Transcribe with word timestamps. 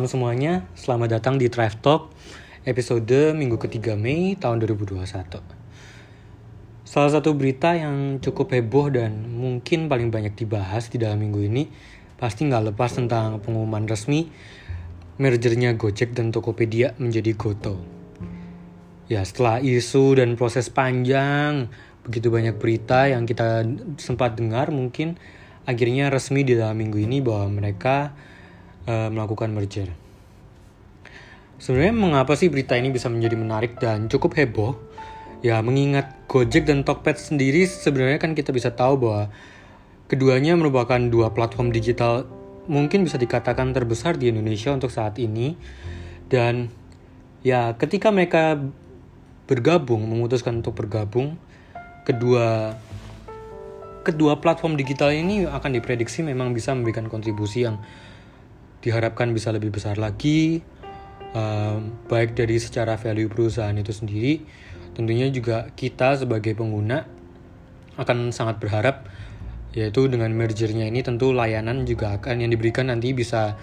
Salam 0.00 0.16
semuanya, 0.16 0.64
selamat 0.80 1.20
datang 1.20 1.36
di 1.36 1.52
Drive 1.52 1.76
Talk 1.84 2.08
episode 2.64 3.36
minggu 3.36 3.60
ketiga 3.60 4.00
Mei 4.00 4.32
tahun 4.32 4.64
2021. 4.64 4.96
Salah 6.88 7.10
satu 7.12 7.36
berita 7.36 7.76
yang 7.76 8.16
cukup 8.16 8.56
heboh 8.56 8.88
dan 8.88 9.12
mungkin 9.28 9.92
paling 9.92 10.08
banyak 10.08 10.32
dibahas 10.32 10.88
di 10.88 10.96
dalam 10.96 11.20
minggu 11.20 11.44
ini 11.44 11.68
pasti 12.16 12.48
nggak 12.48 12.72
lepas 12.72 12.96
tentang 12.96 13.44
pengumuman 13.44 13.84
resmi 13.84 14.32
mergernya 15.20 15.76
Gojek 15.76 16.16
dan 16.16 16.32
Tokopedia 16.32 16.96
menjadi 16.96 17.36
Goto. 17.36 17.76
Ya 19.04 19.20
setelah 19.20 19.60
isu 19.60 20.16
dan 20.16 20.32
proses 20.40 20.72
panjang, 20.72 21.68
begitu 22.08 22.32
banyak 22.32 22.56
berita 22.56 23.04
yang 23.04 23.28
kita 23.28 23.68
sempat 24.00 24.40
dengar 24.40 24.72
mungkin 24.72 25.20
akhirnya 25.68 26.08
resmi 26.08 26.40
di 26.40 26.56
dalam 26.56 26.80
minggu 26.80 27.04
ini 27.04 27.20
bahwa 27.20 27.52
mereka 27.52 28.16
uh, 28.86 29.08
melakukan 29.12 29.52
merger. 29.52 29.90
Sebenarnya 31.60 31.92
mengapa 31.92 32.32
sih 32.40 32.48
berita 32.48 32.72
ini 32.78 32.88
bisa 32.88 33.12
menjadi 33.12 33.36
menarik 33.36 33.76
dan 33.76 34.08
cukup 34.08 34.32
heboh? 34.40 34.80
Ya 35.44 35.60
mengingat 35.60 36.28
Gojek 36.28 36.68
dan 36.68 36.84
Tokped 36.84 37.16
sendiri 37.16 37.64
sebenarnya 37.64 38.20
kan 38.20 38.36
kita 38.36 38.52
bisa 38.52 38.72
tahu 38.72 38.96
bahwa 39.00 39.32
keduanya 40.08 40.56
merupakan 40.56 41.00
dua 41.00 41.32
platform 41.32 41.72
digital 41.72 42.28
mungkin 42.68 43.08
bisa 43.08 43.16
dikatakan 43.16 43.72
terbesar 43.72 44.20
di 44.20 44.28
Indonesia 44.28 44.70
untuk 44.70 44.92
saat 44.92 45.16
ini 45.16 45.56
dan 46.28 46.68
ya 47.40 47.72
ketika 47.74 48.12
mereka 48.12 48.60
bergabung 49.48 50.04
memutuskan 50.06 50.60
untuk 50.60 50.76
bergabung 50.76 51.40
kedua 52.04 52.78
kedua 54.06 54.38
platform 54.38 54.76
digital 54.76 55.12
ini 55.12 55.44
akan 55.44 55.76
diprediksi 55.76 56.22
memang 56.24 56.54
bisa 56.54 56.72
memberikan 56.72 57.10
kontribusi 57.10 57.66
yang 57.66 57.82
diharapkan 58.80 59.32
bisa 59.32 59.52
lebih 59.52 59.72
besar 59.72 60.00
lagi 60.00 60.64
um, 61.36 61.92
baik 62.08 62.34
dari 62.36 62.56
secara 62.56 62.96
value 62.96 63.28
perusahaan 63.28 63.76
itu 63.76 63.92
sendiri 63.92 64.42
tentunya 64.96 65.30
juga 65.30 65.70
kita 65.76 66.20
sebagai 66.20 66.56
pengguna 66.56 67.06
akan 68.00 68.32
sangat 68.32 68.56
berharap 68.58 69.06
yaitu 69.70 70.10
dengan 70.10 70.34
mergernya 70.34 70.90
ini 70.90 71.04
tentu 71.04 71.30
layanan 71.30 71.86
juga 71.86 72.18
akan 72.18 72.42
yang 72.42 72.50
diberikan 72.50 72.90
nanti 72.90 73.14
bisa 73.14 73.54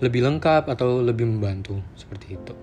lebih 0.00 0.24
lengkap 0.24 0.66
atau 0.72 1.04
lebih 1.04 1.28
membantu 1.28 1.78
seperti 1.94 2.40
itu. 2.40 2.54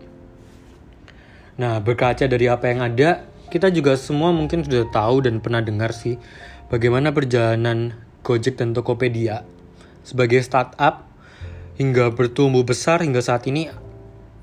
Nah 1.62 1.78
berkaca 1.80 2.26
dari 2.26 2.50
apa 2.50 2.66
yang 2.72 2.82
ada 2.82 3.30
kita 3.50 3.70
juga 3.70 3.94
semua 3.98 4.34
mungkin 4.34 4.66
sudah 4.66 4.90
tahu 4.90 5.26
dan 5.26 5.38
pernah 5.42 5.62
dengar 5.62 5.94
sih 5.94 6.18
bagaimana 6.70 7.14
perjalanan 7.14 7.94
Gojek 8.26 8.58
dan 8.58 8.74
Tokopedia 8.74 9.46
sebagai 10.02 10.42
startup 10.42 11.09
hingga 11.80 12.12
bertumbuh 12.12 12.68
besar 12.68 13.00
hingga 13.00 13.24
saat 13.24 13.48
ini 13.48 13.72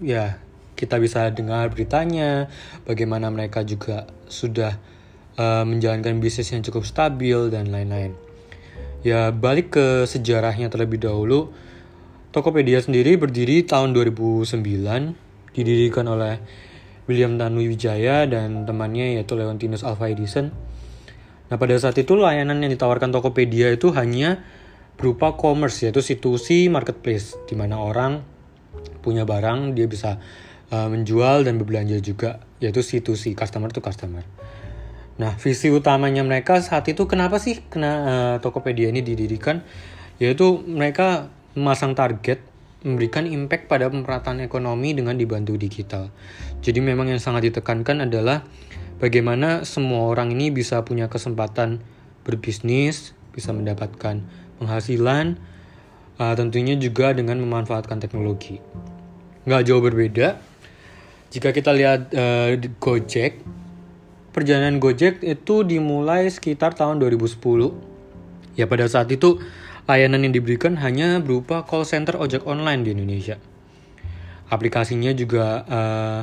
ya 0.00 0.40
kita 0.72 0.96
bisa 0.96 1.28
dengar 1.28 1.68
beritanya 1.68 2.48
bagaimana 2.88 3.28
mereka 3.28 3.60
juga 3.60 4.08
sudah 4.28 4.80
uh, 5.36 5.64
menjalankan 5.68 6.16
bisnis 6.16 6.52
yang 6.52 6.64
cukup 6.64 6.88
stabil 6.88 7.52
dan 7.52 7.68
lain-lain. 7.68 8.16
Ya 9.04 9.30
balik 9.30 9.76
ke 9.76 10.08
sejarahnya 10.08 10.72
terlebih 10.72 10.98
dahulu, 10.98 11.52
Tokopedia 12.32 12.80
sendiri 12.82 13.14
berdiri 13.20 13.62
tahun 13.64 13.92
2009, 13.92 14.56
didirikan 15.56 16.04
oleh 16.10 16.42
William 17.06 17.38
Tanuwijaya 17.38 18.26
dan 18.26 18.66
temannya 18.66 19.20
yaitu 19.20 19.38
Leontinus 19.38 19.86
Alva 19.86 20.10
Edison. 20.10 20.50
Nah 21.46 21.56
pada 21.56 21.78
saat 21.78 21.94
itu 21.96 22.18
layanan 22.18 22.58
yang 22.58 22.72
ditawarkan 22.74 23.14
Tokopedia 23.14 23.70
itu 23.70 23.94
hanya 23.94 24.42
berupa 24.96 25.36
commerce 25.36 25.84
yaitu 25.84 26.00
situasi 26.00 26.72
marketplace 26.72 27.36
di 27.44 27.54
mana 27.54 27.80
orang 27.80 28.24
punya 29.04 29.28
barang 29.28 29.76
dia 29.76 29.86
bisa 29.86 30.18
uh, 30.72 30.88
menjual 30.88 31.44
dan 31.44 31.60
berbelanja 31.60 32.00
juga 32.00 32.42
yaitu 32.58 32.80
situasi 32.80 33.36
customer 33.36 33.68
to 33.70 33.84
customer. 33.84 34.24
Nah, 35.16 35.32
visi 35.40 35.72
utamanya 35.72 36.20
mereka 36.20 36.60
saat 36.60 36.84
itu 36.92 37.08
kenapa 37.08 37.40
sih 37.40 37.64
kena 37.72 37.92
uh, 37.92 38.36
Tokopedia 38.44 38.92
ini 38.92 39.00
didirikan? 39.00 39.64
Yaitu 40.20 40.60
mereka 40.64 41.32
memasang 41.56 41.96
target 41.96 42.44
memberikan 42.84 43.24
impact 43.24 43.66
pada 43.66 43.88
pemerataan 43.88 44.44
ekonomi 44.44 44.92
dengan 44.92 45.16
dibantu 45.16 45.56
digital. 45.56 46.12
Jadi 46.60 46.84
memang 46.84 47.08
yang 47.08 47.18
sangat 47.18 47.48
ditekankan 47.48 48.04
adalah 48.04 48.44
bagaimana 49.00 49.64
semua 49.64 50.12
orang 50.12 50.36
ini 50.36 50.52
bisa 50.52 50.84
punya 50.84 51.08
kesempatan 51.08 51.80
berbisnis, 52.28 53.16
bisa 53.32 53.56
mendapatkan 53.56 54.20
penghasilan, 54.58 55.40
uh, 56.20 56.34
tentunya 56.34 56.76
juga 56.76 57.12
dengan 57.12 57.40
memanfaatkan 57.40 58.00
teknologi. 58.00 58.60
Nggak 59.46 59.62
jauh 59.68 59.82
berbeda, 59.82 60.40
jika 61.30 61.50
kita 61.50 61.74
lihat 61.74 62.14
uh, 62.14 62.54
Gojek, 62.80 63.42
perjalanan 64.30 64.78
Gojek 64.78 65.20
itu 65.20 65.66
dimulai 65.66 66.30
sekitar 66.30 66.72
tahun 66.72 67.02
2010. 67.02 67.44
Ya 68.56 68.64
pada 68.64 68.88
saat 68.88 69.12
itu 69.12 69.42
layanan 69.84 70.26
yang 70.26 70.34
diberikan 70.34 70.80
hanya 70.80 71.22
berupa 71.22 71.62
call 71.62 71.86
center 71.86 72.18
ojek 72.18 72.42
online 72.48 72.82
di 72.82 72.90
Indonesia. 72.96 73.38
Aplikasinya 74.48 75.12
juga 75.12 75.62
uh, 75.66 76.20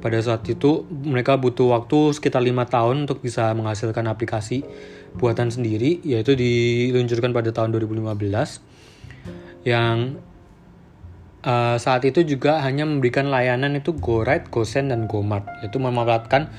pada 0.00 0.18
saat 0.24 0.46
itu 0.48 0.86
mereka 0.90 1.36
butuh 1.36 1.76
waktu 1.76 2.16
sekitar 2.16 2.40
lima 2.40 2.64
tahun 2.64 3.04
untuk 3.04 3.20
bisa 3.20 3.52
menghasilkan 3.52 4.08
aplikasi 4.08 4.64
buatan 5.14 5.50
sendiri 5.50 6.02
yaitu 6.02 6.34
diluncurkan 6.34 7.30
pada 7.30 7.54
tahun 7.54 7.70
2015 7.74 9.62
yang 9.64 10.18
uh, 11.46 11.76
saat 11.78 12.02
itu 12.04 12.26
juga 12.26 12.60
hanya 12.60 12.84
memberikan 12.84 13.30
layanan 13.30 13.78
itu 13.78 13.94
GoRide, 13.94 14.50
GoSend 14.50 14.90
dan 14.90 15.06
GoMart 15.06 15.62
yaitu 15.62 15.78
memanfaatkan 15.78 16.50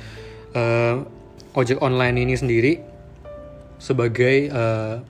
uh, 0.55 1.03
ojek 1.55 1.79
online 1.83 2.15
ini 2.21 2.35
sendiri 2.35 2.73
sebagai 3.77 4.49
uh, 4.49 5.03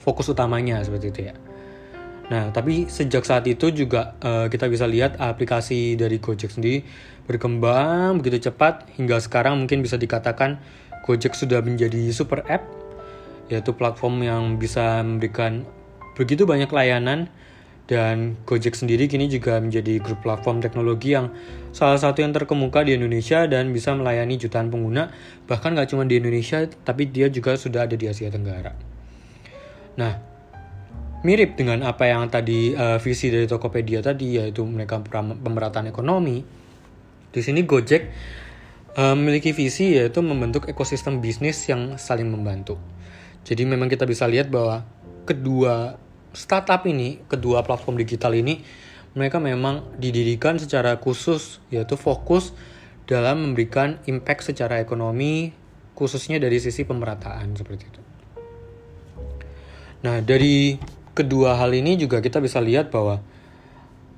fokus 0.00 0.32
utamanya 0.32 0.80
seperti 0.80 1.06
itu 1.12 1.20
ya. 1.28 1.34
Nah, 2.28 2.52
tapi 2.52 2.84
sejak 2.92 3.24
saat 3.24 3.48
itu 3.48 3.72
juga 3.72 4.16
uh, 4.20 4.52
kita 4.52 4.68
bisa 4.68 4.84
lihat 4.84 5.16
aplikasi 5.16 5.96
dari 5.96 6.20
Gojek 6.20 6.52
sendiri 6.52 6.84
berkembang 7.24 8.20
begitu 8.20 8.52
cepat 8.52 8.88
hingga 9.00 9.16
sekarang 9.20 9.56
mungkin 9.64 9.80
bisa 9.80 9.96
dikatakan 9.96 10.60
Gojek 11.08 11.32
sudah 11.32 11.64
menjadi 11.64 12.12
super 12.12 12.44
app, 12.44 12.68
yaitu 13.48 13.72
platform 13.72 14.20
yang 14.20 14.42
bisa 14.60 15.00
memberikan 15.00 15.64
begitu 16.20 16.44
banyak 16.44 16.68
layanan 16.68 17.32
dan 17.88 18.36
Gojek 18.44 18.76
sendiri 18.76 19.08
kini 19.08 19.32
juga 19.32 19.56
menjadi 19.56 19.96
grup 20.04 20.20
platform 20.20 20.60
teknologi 20.60 21.16
yang 21.16 21.32
salah 21.72 21.96
satu 21.96 22.20
yang 22.20 22.36
terkemuka 22.36 22.84
di 22.84 22.92
Indonesia 22.92 23.48
dan 23.48 23.72
bisa 23.72 23.96
melayani 23.96 24.36
jutaan 24.36 24.68
pengguna 24.68 25.08
bahkan 25.48 25.72
nggak 25.72 25.96
cuma 25.96 26.04
di 26.04 26.20
Indonesia 26.20 26.68
tapi 26.84 27.08
dia 27.08 27.32
juga 27.32 27.56
sudah 27.56 27.88
ada 27.88 27.96
di 27.96 28.04
Asia 28.04 28.28
Tenggara. 28.28 28.76
Nah, 29.96 30.12
mirip 31.24 31.56
dengan 31.56 31.80
apa 31.88 32.04
yang 32.04 32.28
tadi 32.28 32.76
uh, 32.76 33.00
visi 33.00 33.32
dari 33.32 33.48
Tokopedia 33.48 34.04
tadi 34.04 34.36
yaitu 34.36 34.62
mereka 34.68 35.00
pemerataan 35.40 35.88
ekonomi. 35.88 36.44
Di 37.32 37.40
sini 37.40 37.64
Gojek 37.64 38.02
memiliki 38.96 39.52
visi 39.52 39.98
yaitu 39.98 40.24
membentuk 40.24 40.70
ekosistem 40.70 41.20
bisnis 41.20 41.66
yang 41.68 42.00
saling 42.00 42.30
membantu. 42.30 42.80
Jadi 43.44 43.64
memang 43.68 43.88
kita 43.88 44.08
bisa 44.08 44.24
lihat 44.24 44.48
bahwa 44.48 44.84
kedua 45.28 46.00
startup 46.32 46.84
ini, 46.88 47.20
kedua 47.28 47.64
platform 47.64 48.00
digital 48.00 48.32
ini, 48.32 48.64
mereka 49.16 49.42
memang 49.42 49.84
didirikan 49.96 50.60
secara 50.60 50.96
khusus 51.00 51.58
yaitu 51.72 51.98
fokus 51.98 52.52
dalam 53.08 53.40
memberikan 53.40 53.96
impact 54.04 54.52
secara 54.52 54.78
ekonomi 54.84 55.56
khususnya 55.96 56.38
dari 56.38 56.62
sisi 56.62 56.86
pemerataan 56.86 57.56
seperti 57.58 57.84
itu. 57.88 58.00
Nah, 60.06 60.22
dari 60.22 60.78
kedua 61.16 61.58
hal 61.58 61.74
ini 61.74 61.98
juga 61.98 62.22
kita 62.22 62.38
bisa 62.38 62.62
lihat 62.62 62.94
bahwa 62.94 63.18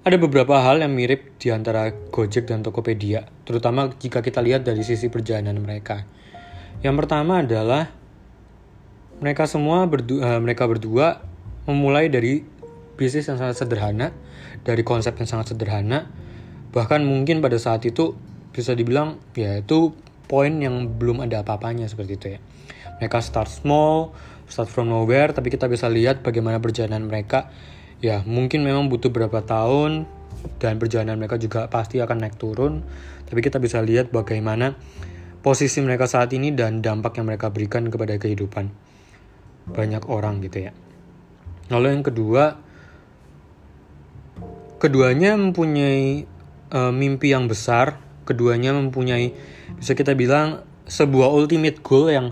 ada 0.01 0.17
beberapa 0.17 0.57
hal 0.57 0.81
yang 0.81 0.97
mirip 0.97 1.37
di 1.37 1.53
antara 1.53 1.93
Gojek 1.93 2.49
dan 2.49 2.65
Tokopedia, 2.65 3.29
terutama 3.45 3.93
jika 4.01 4.25
kita 4.25 4.41
lihat 4.41 4.65
dari 4.65 4.81
sisi 4.81 5.13
perjalanan 5.13 5.61
mereka. 5.61 6.09
Yang 6.81 7.05
pertama 7.05 7.45
adalah 7.45 7.93
mereka 9.21 9.45
semua 9.45 9.85
berdua, 9.85 10.21
uh, 10.25 10.41
mereka 10.41 10.65
berdua 10.65 11.21
memulai 11.69 12.09
dari 12.09 12.41
bisnis 12.97 13.29
yang 13.29 13.37
sangat 13.37 13.61
sederhana, 13.61 14.17
dari 14.65 14.81
konsep 14.81 15.13
yang 15.21 15.29
sangat 15.29 15.53
sederhana, 15.53 16.09
bahkan 16.73 17.05
mungkin 17.05 17.45
pada 17.45 17.61
saat 17.61 17.85
itu 17.85 18.17
bisa 18.57 18.73
dibilang 18.73 19.21
ya 19.37 19.61
itu 19.61 19.93
poin 20.25 20.57
yang 20.65 20.97
belum 20.97 21.29
ada 21.29 21.45
apa-apanya 21.45 21.85
seperti 21.93 22.13
itu 22.17 22.27
ya. 22.37 22.41
Mereka 23.05 23.21
start 23.21 23.53
small, 23.53 24.17
start 24.49 24.73
from 24.73 24.89
nowhere, 24.89 25.37
tapi 25.37 25.53
kita 25.53 25.69
bisa 25.69 25.93
lihat 25.93 26.25
bagaimana 26.25 26.57
perjalanan 26.57 27.05
mereka 27.05 27.53
ya 28.01 28.25
mungkin 28.25 28.65
memang 28.65 28.89
butuh 28.89 29.13
berapa 29.13 29.45
tahun 29.45 30.09
dan 30.57 30.81
perjalanan 30.81 31.21
mereka 31.21 31.37
juga 31.37 31.69
pasti 31.69 32.01
akan 32.01 32.27
naik 32.27 32.37
turun. 32.41 32.85
Tapi 33.29 33.41
kita 33.45 33.63
bisa 33.63 33.79
lihat 33.85 34.11
bagaimana 34.11 34.75
posisi 35.41 35.79
mereka 35.81 36.11
saat 36.11 36.33
ini 36.35 36.53
dan 36.53 36.83
dampak 36.83 37.17
yang 37.21 37.29
mereka 37.29 37.49
berikan 37.53 37.87
kepada 37.89 38.17
kehidupan 38.19 38.73
banyak 39.71 40.03
orang 40.11 40.43
gitu 40.43 40.69
ya. 40.69 40.73
Lalu 41.71 41.87
yang 42.01 42.05
kedua 42.05 42.45
keduanya 44.81 45.37
mempunyai 45.37 46.27
uh, 46.73 46.93
mimpi 46.93 47.31
yang 47.31 47.47
besar. 47.47 48.01
Keduanya 48.27 48.71
mempunyai 48.71 49.35
bisa 49.79 49.99
kita 49.99 50.15
bilang 50.15 50.63
sebuah 50.87 51.31
ultimate 51.31 51.83
goal 51.83 52.11
yang 52.11 52.31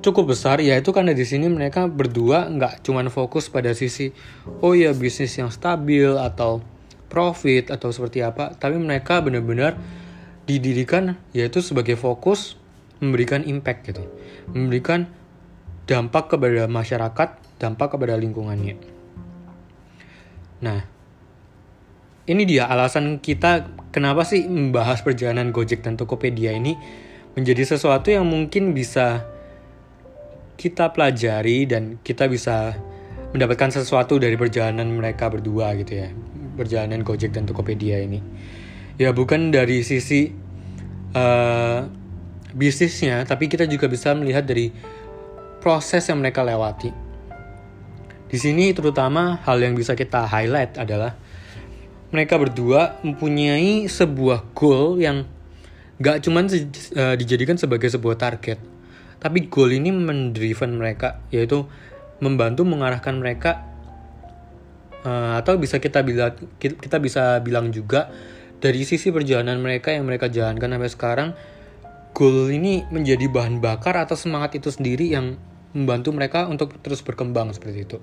cukup 0.00 0.34
besar. 0.34 0.60
Yaitu 0.62 0.90
karena 0.90 1.12
di 1.14 1.24
sini 1.26 1.46
mereka 1.50 1.86
berdua 1.86 2.46
nggak 2.48 2.84
cuman 2.86 3.10
fokus 3.12 3.50
pada 3.50 3.72
sisi 3.74 4.14
oh 4.62 4.74
ya 4.74 4.94
bisnis 4.94 5.34
yang 5.38 5.50
stabil 5.52 6.14
atau 6.18 6.62
profit 7.08 7.72
atau 7.72 7.88
seperti 7.88 8.20
apa 8.20 8.52
tapi 8.52 8.76
mereka 8.76 9.24
benar-benar 9.24 9.80
didirikan 10.44 11.16
yaitu 11.32 11.64
sebagai 11.64 11.96
fokus 11.96 12.56
memberikan 13.00 13.44
impact 13.44 13.80
gitu. 13.88 14.04
Memberikan 14.52 15.08
dampak 15.88 16.36
kepada 16.36 16.68
masyarakat 16.68 17.28
dampak 17.56 17.88
kepada 17.96 18.14
lingkungannya. 18.16 18.76
Nah 20.60 20.80
ini 22.28 22.44
dia 22.44 22.68
alasan 22.68 23.24
kita 23.24 23.72
kenapa 23.88 24.20
sih 24.28 24.44
membahas 24.44 25.00
perjalanan 25.00 25.48
Gojek 25.48 25.80
dan 25.80 25.96
Tokopedia 25.96 26.52
ini 26.52 26.76
menjadi 27.32 27.64
sesuatu 27.64 28.12
yang 28.12 28.28
mungkin 28.28 28.76
bisa 28.76 29.24
kita 30.58 30.90
pelajari 30.90 31.70
dan 31.70 32.02
kita 32.02 32.26
bisa 32.26 32.74
mendapatkan 33.30 33.78
sesuatu 33.78 34.18
dari 34.18 34.34
perjalanan 34.34 34.90
mereka 34.90 35.30
berdua 35.30 35.78
gitu 35.78 36.02
ya. 36.02 36.10
Perjalanan 36.58 37.06
Gojek 37.06 37.30
dan 37.30 37.46
Tokopedia 37.46 38.02
ini. 38.02 38.18
Ya 38.98 39.14
bukan 39.14 39.54
dari 39.54 39.86
sisi 39.86 40.34
uh, 41.14 41.86
bisnisnya 42.50 43.22
tapi 43.22 43.46
kita 43.46 43.70
juga 43.70 43.86
bisa 43.86 44.10
melihat 44.18 44.42
dari 44.42 44.74
proses 45.62 46.02
yang 46.10 46.18
mereka 46.18 46.42
lewati. 46.42 46.90
Di 48.28 48.36
sini 48.36 48.74
terutama 48.74 49.38
hal 49.46 49.62
yang 49.62 49.78
bisa 49.78 49.94
kita 49.94 50.26
highlight 50.26 50.74
adalah 50.74 51.14
mereka 52.10 52.34
berdua 52.34 52.98
mempunyai 53.06 53.86
sebuah 53.86 54.50
goal 54.58 54.98
yang 54.98 55.22
gak 56.02 56.26
cuman 56.26 56.50
uh, 56.50 57.14
dijadikan 57.14 57.54
sebagai 57.54 57.86
sebuah 57.86 58.18
target 58.18 58.77
tapi 59.18 59.50
goal 59.50 59.74
ini 59.74 59.90
mendriven 59.90 60.78
mereka 60.78 61.22
yaitu 61.34 61.66
membantu 62.18 62.66
mengarahkan 62.66 63.14
mereka 63.18 63.66
uh, 65.06 65.38
atau 65.38 65.58
bisa 65.58 65.78
kita 65.78 66.02
bilang 66.02 66.34
kita 66.58 66.98
bisa 66.98 67.38
bilang 67.42 67.70
juga 67.70 68.10
dari 68.58 68.82
sisi 68.82 69.14
perjalanan 69.14 69.62
mereka 69.62 69.94
yang 69.94 70.06
mereka 70.06 70.26
jalankan 70.26 70.74
sampai 70.74 70.90
sekarang 70.90 71.28
goal 72.14 72.50
ini 72.50 72.82
menjadi 72.90 73.30
bahan 73.30 73.62
bakar 73.62 73.94
atau 73.94 74.18
semangat 74.18 74.58
itu 74.58 74.74
sendiri 74.74 75.14
yang 75.14 75.38
membantu 75.76 76.10
mereka 76.10 76.50
untuk 76.50 76.74
terus 76.82 77.04
berkembang 77.04 77.54
seperti 77.54 77.78
itu. 77.86 77.98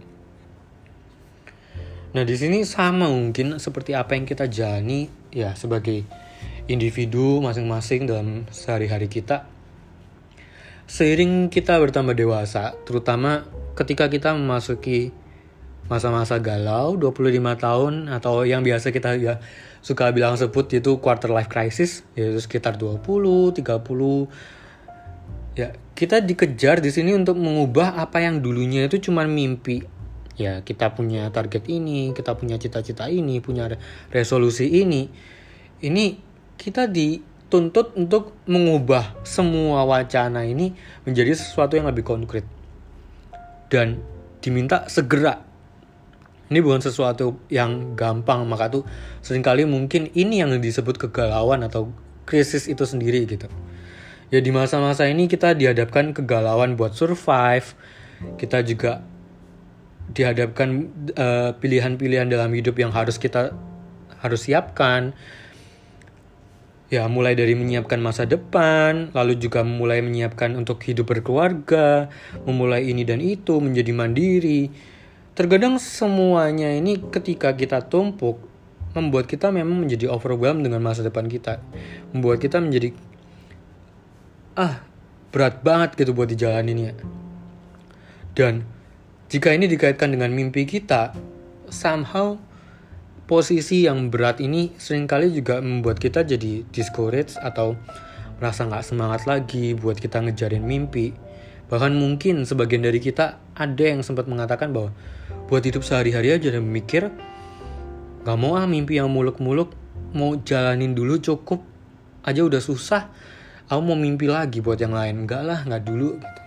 Nah, 2.15 2.23
di 2.23 2.35
sini 2.39 2.63
sama 2.63 3.11
mungkin 3.11 3.59
seperti 3.59 3.91
apa 3.91 4.15
yang 4.15 4.23
kita 4.23 4.47
jalani 4.47 5.11
ya 5.35 5.51
sebagai 5.51 6.07
individu 6.71 7.43
masing-masing 7.43 8.07
dalam 8.07 8.47
sehari-hari 8.47 9.11
kita. 9.11 9.43
Seiring 10.85 11.49
kita 11.49 11.81
bertambah 11.81 12.13
dewasa, 12.13 12.77
terutama 12.85 13.49
ketika 13.73 14.05
kita 14.05 14.37
memasuki 14.37 15.09
masa-masa 15.85 16.41
galau 16.41 16.97
25 16.97 17.41
tahun 17.61 17.93
atau 18.09 18.41
yang 18.41 18.65
biasa 18.65 18.89
kita 18.89 19.21
ya 19.21 19.37
suka 19.85 20.09
bilang 20.09 20.33
sebut 20.33 20.65
itu 20.73 20.97
quarter 20.97 21.29
life 21.29 21.45
crisis 21.45 22.01
yaitu 22.17 22.41
sekitar 22.41 22.73
20, 22.73 23.05
30 23.05 23.61
ya 25.53 25.77
kita 25.93 26.25
dikejar 26.25 26.81
di 26.81 26.89
sini 26.89 27.13
untuk 27.13 27.37
mengubah 27.37 28.01
apa 28.01 28.19
yang 28.21 28.41
dulunya 28.41 28.89
itu 28.89 28.97
cuma 29.09 29.23
mimpi. 29.29 29.85
Ya 30.35 30.59
kita 30.65 30.91
punya 30.91 31.31
target 31.31 31.63
ini 31.71 32.11
kita 32.11 32.35
punya 32.35 32.59
cita-cita 32.59 33.07
ini 33.07 33.39
punya 33.39 33.71
resolusi 34.11 34.67
ini. 34.83 35.07
Ini 35.79 36.05
kita 36.59 36.91
dituntut 37.55 37.95
untuk 37.95 38.35
mengubah 38.51 39.15
semua 39.23 39.87
wacana 39.87 40.43
ini 40.43 40.75
menjadi 41.07 41.31
sesuatu 41.31 41.79
yang 41.79 41.87
lebih 41.87 42.03
konkret. 42.03 42.43
Dan 43.71 44.03
diminta 44.43 44.83
segera. 44.91 45.39
Ini 46.51 46.59
bukan 46.59 46.83
sesuatu 46.83 47.39
yang 47.47 47.95
gampang 47.95 48.43
maka 48.43 48.67
tuh 48.69 48.83
sering 49.23 49.41
kali 49.41 49.63
mungkin 49.63 50.11
ini 50.11 50.43
yang 50.43 50.51
disebut 50.59 50.99
kegalauan 50.99 51.63
atau 51.63 51.95
krisis 52.27 52.67
itu 52.67 52.83
sendiri 52.83 53.23
gitu. 53.23 53.47
Ya 54.29 54.43
di 54.43 54.51
masa-masa 54.51 55.07
ini 55.07 55.31
kita 55.31 55.55
dihadapkan 55.55 56.11
kegalauan 56.11 56.75
buat 56.75 56.91
survive. 56.91 57.71
Kita 58.35 58.61
juga 58.67 58.99
dihadapkan 60.11 60.91
eh, 61.15 61.51
pilihan-pilihan 61.55 62.27
dalam 62.27 62.51
hidup 62.51 62.77
yang 62.77 62.91
harus 62.91 63.15
kita 63.15 63.55
harus 64.19 64.43
siapkan 64.43 65.15
ya 66.91 67.09
mulai 67.09 67.33
dari 67.33 67.57
menyiapkan 67.57 67.97
masa 67.97 68.29
depan 68.29 69.09
lalu 69.11 69.41
juga 69.41 69.65
mulai 69.65 70.05
menyiapkan 70.05 70.53
untuk 70.53 70.81
hidup 70.85 71.09
berkeluarga 71.09 72.07
memulai 72.45 72.85
ini 72.89 73.01
dan 73.03 73.19
itu 73.21 73.57
menjadi 73.57 73.91
mandiri. 73.91 74.69
Terkadang 75.35 75.75
semuanya 75.81 76.71
ini 76.71 77.01
ketika 77.11 77.51
kita 77.51 77.83
tumpuk 77.85 78.39
membuat 78.95 79.27
kita 79.27 79.51
memang 79.51 79.83
menjadi 79.83 80.07
overwhelmed 80.07 80.63
dengan 80.63 80.79
masa 80.79 81.03
depan 81.03 81.27
kita. 81.27 81.59
Membuat 82.15 82.39
kita 82.39 82.63
menjadi 82.63 82.95
ah 84.55 84.79
berat 85.35 85.59
banget 85.59 85.99
gitu 85.99 86.15
buat 86.15 86.31
dijalaninnya 86.31 86.95
dan 88.35 88.67
jika 89.31 89.55
ini 89.55 89.65
dikaitkan 89.65 90.11
dengan 90.11 90.29
mimpi 90.35 90.67
kita, 90.67 91.15
somehow 91.71 92.35
posisi 93.25 93.89
yang 93.89 94.13
berat 94.13 94.37
ini 94.37 94.73
sering 94.77 95.09
kali 95.09 95.33
juga 95.33 95.57
membuat 95.61 95.97
kita 95.97 96.21
jadi 96.21 96.61
discouraged 96.69 97.41
atau 97.41 97.73
merasa 98.37 98.69
nggak 98.69 98.85
semangat 98.85 99.21
lagi 99.25 99.73
buat 99.73 99.97
kita 99.97 100.21
ngejarin 100.21 100.61
mimpi. 100.61 101.13
Bahkan 101.65 101.97
mungkin 101.97 102.45
sebagian 102.45 102.85
dari 102.85 103.01
kita 103.01 103.41
ada 103.57 103.83
yang 103.83 104.05
sempat 104.05 104.29
mengatakan 104.29 104.69
bahwa 104.69 104.93
buat 105.49 105.65
hidup 105.65 105.81
sehari-hari 105.81 106.37
aja 106.37 106.53
dan 106.53 106.65
mikir 106.69 107.09
nggak 108.21 108.37
mau 108.37 108.57
ah 108.57 108.69
mimpi 108.69 109.01
yang 109.01 109.09
muluk-muluk 109.09 109.73
mau 110.13 110.37
jalanin 110.41 110.93
dulu 110.93 111.17
cukup 111.21 111.61
aja 112.25 112.41
udah 112.41 112.57
susah 112.57 113.09
aku 113.69 113.81
mau 113.81 113.97
mimpi 113.97 114.29
lagi 114.29 114.61
buat 114.61 114.77
yang 114.77 114.93
lain. 114.93 115.25
Enggak 115.25 115.41
lah 115.41 115.59
nggak 115.65 115.83
dulu 115.85 116.21
gitu. 116.21 116.41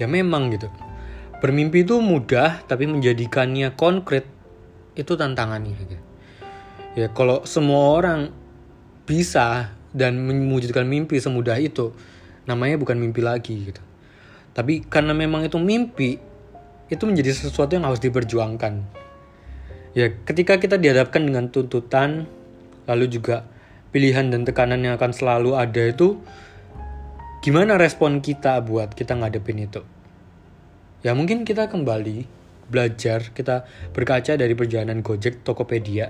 Ya 0.00 0.08
memang 0.08 0.48
gitu. 0.48 0.72
Bermimpi 1.44 1.84
itu 1.84 2.00
mudah 2.00 2.64
tapi 2.64 2.88
menjadikannya 2.88 3.76
konkret 3.76 4.24
itu 4.92 5.12
tantangannya 5.16 5.72
gitu. 5.72 5.96
ya 6.92 7.08
kalau 7.12 7.48
semua 7.48 7.96
orang 7.96 8.28
bisa 9.08 9.72
dan 9.92 10.20
mewujudkan 10.20 10.84
mimpi 10.84 11.20
semudah 11.20 11.56
itu 11.56 11.92
namanya 12.48 12.80
bukan 12.80 12.96
mimpi 12.98 13.20
lagi 13.24 13.72
gitu. 13.72 13.82
Tapi 14.52 14.84
karena 14.84 15.16
memang 15.16 15.48
itu 15.48 15.56
mimpi 15.56 16.20
itu 16.92 17.02
menjadi 17.08 17.32
sesuatu 17.32 17.72
yang 17.72 17.88
harus 17.88 18.00
diperjuangkan. 18.04 18.84
Ya 19.96 20.12
ketika 20.12 20.60
kita 20.60 20.76
dihadapkan 20.76 21.24
dengan 21.24 21.48
tuntutan 21.48 22.28
lalu 22.88 23.08
juga 23.08 23.48
pilihan 23.92 24.32
dan 24.32 24.44
tekanan 24.44 24.80
yang 24.80 24.96
akan 24.96 25.12
selalu 25.12 25.56
ada 25.56 25.88
itu 25.88 26.20
gimana 27.44 27.76
respon 27.76 28.20
kita 28.24 28.60
buat 28.64 28.92
kita 28.92 29.16
ngadepin 29.16 29.68
itu? 29.68 29.84
Ya 31.04 31.12
mungkin 31.16 31.44
kita 31.44 31.68
kembali 31.68 32.41
belajar 32.72 33.28
kita 33.36 33.68
berkaca 33.92 34.40
dari 34.40 34.56
perjalanan 34.56 35.04
Gojek 35.04 35.44
Tokopedia 35.44 36.08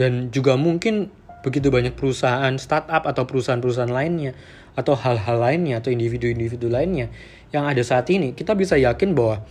dan 0.00 0.32
juga 0.32 0.56
mungkin 0.56 1.12
begitu 1.44 1.68
banyak 1.68 1.92
perusahaan 1.92 2.56
startup 2.56 3.04
atau 3.04 3.28
perusahaan-perusahaan 3.28 3.92
lainnya 3.92 4.32
atau 4.74 4.96
hal-hal 4.96 5.36
lainnya 5.36 5.84
atau 5.84 5.92
individu-individu 5.92 6.72
lainnya 6.72 7.12
yang 7.52 7.68
ada 7.68 7.84
saat 7.84 8.08
ini 8.08 8.32
kita 8.32 8.56
bisa 8.56 8.80
yakin 8.80 9.12
bahwa 9.12 9.44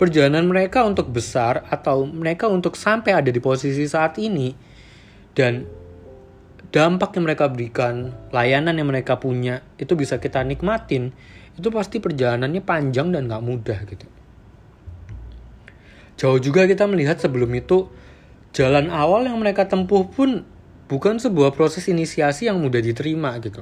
perjalanan 0.00 0.48
mereka 0.48 0.82
untuk 0.88 1.12
besar 1.12 1.68
atau 1.68 2.08
mereka 2.08 2.48
untuk 2.48 2.72
sampai 2.74 3.12
ada 3.12 3.28
di 3.28 3.40
posisi 3.40 3.84
saat 3.84 4.16
ini 4.16 4.56
dan 5.36 5.68
dampak 6.72 7.16
yang 7.16 7.24
mereka 7.24 7.48
berikan, 7.48 8.12
layanan 8.32 8.76
yang 8.76 8.88
mereka 8.92 9.16
punya, 9.16 9.64
itu 9.80 9.96
bisa 9.96 10.20
kita 10.20 10.44
nikmatin, 10.44 11.08
itu 11.56 11.68
pasti 11.72 12.04
perjalanannya 12.04 12.60
panjang 12.60 13.12
dan 13.12 13.32
gak 13.32 13.44
mudah 13.44 13.78
gitu. 13.88 14.06
Jauh 16.16 16.40
juga 16.40 16.64
kita 16.64 16.88
melihat 16.88 17.20
sebelum 17.20 17.52
itu, 17.52 17.92
jalan 18.56 18.88
awal 18.88 19.28
yang 19.28 19.36
mereka 19.36 19.68
tempuh 19.68 20.08
pun 20.08 20.48
bukan 20.88 21.20
sebuah 21.20 21.52
proses 21.52 21.84
inisiasi 21.92 22.48
yang 22.48 22.56
mudah 22.56 22.80
diterima 22.80 23.36
gitu. 23.44 23.60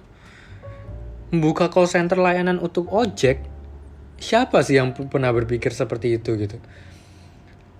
Membuka 1.35 1.67
call 1.67 1.91
center 1.91 2.15
layanan 2.15 2.63
untuk 2.63 2.87
ojek, 2.95 3.43
siapa 4.23 4.63
sih 4.63 4.79
yang 4.79 4.95
pernah 4.95 5.35
berpikir 5.35 5.75
seperti 5.75 6.15
itu 6.15 6.39
gitu? 6.39 6.63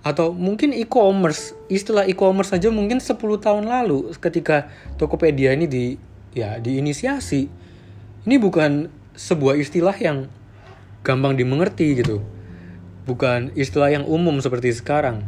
Atau 0.03 0.35
mungkin 0.35 0.75
e-commerce 0.75 1.55
istilah 1.71 2.03
e-commerce 2.03 2.51
saja 2.51 2.67
mungkin 2.67 2.99
10 2.99 3.15
tahun 3.15 3.65
lalu 3.65 4.11
ketika 4.19 4.67
Tokopedia 4.99 5.55
ini 5.55 5.65
di 5.71 5.95
ya 6.35 6.59
diinisiasi. 6.59 7.47
Ini 8.27 8.35
bukan 8.43 8.91
sebuah 9.15 9.55
istilah 9.55 9.95
yang 9.95 10.27
gampang 11.01 11.39
dimengerti 11.39 11.95
gitu 11.95 12.34
bukan 13.05 13.53
istilah 13.53 13.93
yang 13.93 14.05
umum 14.05 14.41
seperti 14.41 14.73
sekarang 14.73 15.23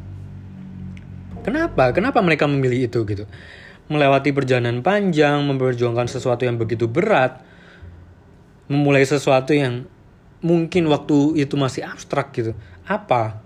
Kenapa? 1.47 1.95
Kenapa 1.95 2.19
mereka 2.19 2.43
memilih 2.43 2.91
itu 2.91 3.07
gitu? 3.07 3.23
Melewati 3.87 4.35
perjalanan 4.35 4.83
panjang, 4.83 5.47
memperjuangkan 5.47 6.11
sesuatu 6.11 6.43
yang 6.43 6.59
begitu 6.59 6.91
berat, 6.91 7.39
memulai 8.67 9.07
sesuatu 9.07 9.55
yang 9.55 9.87
mungkin 10.43 10.91
waktu 10.91 11.39
itu 11.39 11.55
masih 11.55 11.87
abstrak 11.87 12.35
gitu. 12.35 12.51
Apa? 12.83 13.39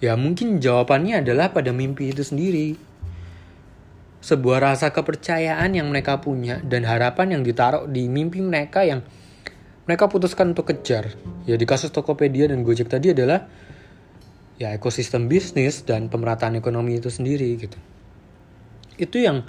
Ya 0.00 0.16
mungkin 0.16 0.56
jawabannya 0.56 1.20
adalah 1.20 1.52
pada 1.52 1.68
mimpi 1.68 2.16
itu 2.16 2.24
sendiri. 2.24 2.80
Sebuah 4.24 4.64
rasa 4.72 4.88
kepercayaan 4.96 5.76
yang 5.76 5.92
mereka 5.92 6.24
punya 6.24 6.64
dan 6.64 6.88
harapan 6.88 7.36
yang 7.36 7.42
ditaruh 7.44 7.84
di 7.92 8.08
mimpi 8.08 8.40
mereka 8.40 8.88
yang 8.88 9.04
mereka 9.88 10.04
putuskan 10.04 10.52
untuk 10.52 10.68
kejar. 10.68 11.16
Ya 11.48 11.56
di 11.56 11.64
kasus 11.64 11.88
Tokopedia 11.88 12.52
dan 12.52 12.60
Gojek 12.60 12.92
tadi 12.92 13.16
adalah 13.16 13.48
ya 14.60 14.76
ekosistem 14.76 15.32
bisnis 15.32 15.80
dan 15.88 16.12
pemerataan 16.12 16.60
ekonomi 16.60 17.00
itu 17.00 17.08
sendiri 17.08 17.56
gitu. 17.56 17.78
Itu 19.00 19.16
yang 19.16 19.48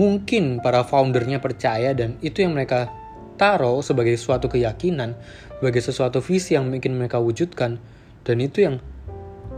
mungkin 0.00 0.64
para 0.64 0.80
foundernya 0.88 1.44
percaya 1.44 1.92
dan 1.92 2.16
itu 2.24 2.40
yang 2.40 2.56
mereka 2.56 2.88
taruh 3.36 3.84
sebagai 3.84 4.16
suatu 4.16 4.48
keyakinan, 4.48 5.12
sebagai 5.60 5.82
sesuatu 5.84 6.24
visi 6.24 6.56
yang 6.56 6.70
mungkin 6.70 6.96
mereka 6.96 7.20
wujudkan 7.20 7.76
dan 8.24 8.36
itu 8.40 8.64
yang 8.64 8.80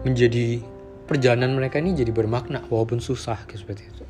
menjadi 0.02 0.64
perjalanan 1.06 1.54
mereka 1.54 1.78
ini 1.78 1.94
jadi 1.94 2.10
bermakna 2.10 2.66
walaupun 2.66 2.98
susah 2.98 3.46
gitu, 3.46 3.62
seperti 3.62 3.86
itu. 3.86 4.05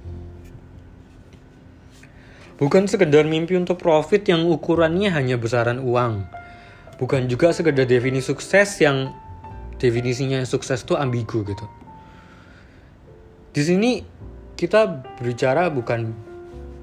Bukan 2.57 2.89
sekedar 2.89 3.29
mimpi 3.29 3.53
untuk 3.53 3.77
profit 3.77 4.25
yang 4.25 4.49
ukurannya 4.49 5.13
hanya 5.13 5.37
besaran 5.37 5.77
uang. 5.77 6.25
Bukan 6.97 7.29
juga 7.29 7.53
sekedar 7.53 7.85
definisi 7.85 8.33
sukses 8.33 8.81
yang 8.81 9.13
definisinya 9.77 10.41
sukses 10.49 10.81
itu 10.81 10.97
ambigu 10.97 11.45
gitu. 11.45 11.67
Di 13.53 13.61
sini 13.61 14.01
kita 14.57 15.05
berbicara 15.21 15.69
bukan 15.69 16.17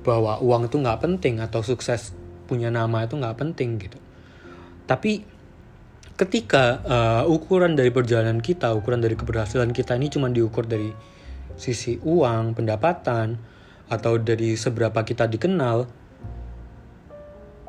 bahwa 0.06 0.38
uang 0.38 0.70
itu 0.70 0.78
nggak 0.78 1.02
penting 1.02 1.42
atau 1.42 1.66
sukses 1.66 2.14
punya 2.46 2.70
nama 2.70 3.10
itu 3.10 3.18
nggak 3.18 3.38
penting 3.42 3.82
gitu. 3.82 3.98
Tapi 4.86 5.26
ketika 6.14 6.86
uh, 6.86 7.24
ukuran 7.26 7.74
dari 7.74 7.90
perjalanan 7.90 8.38
kita, 8.38 8.78
ukuran 8.78 9.02
dari 9.02 9.18
keberhasilan 9.18 9.74
kita 9.74 9.98
ini 9.98 10.14
cuma 10.14 10.30
diukur 10.30 10.70
dari 10.70 10.94
sisi 11.58 11.98
uang, 11.98 12.54
pendapatan, 12.54 13.53
atau 13.94 14.18
dari 14.18 14.58
seberapa 14.58 15.06
kita 15.06 15.30
dikenal, 15.30 15.86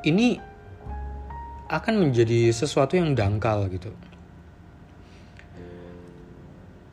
ini 0.08 0.40
akan 1.68 1.94
menjadi 2.08 2.52
sesuatu 2.52 2.96
yang 2.96 3.12
dangkal 3.12 3.68
gitu 3.72 3.92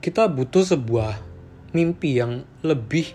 kita 0.01 0.25
butuh 0.25 0.65
sebuah 0.65 1.21
mimpi 1.77 2.17
yang 2.17 2.41
lebih 2.65 3.13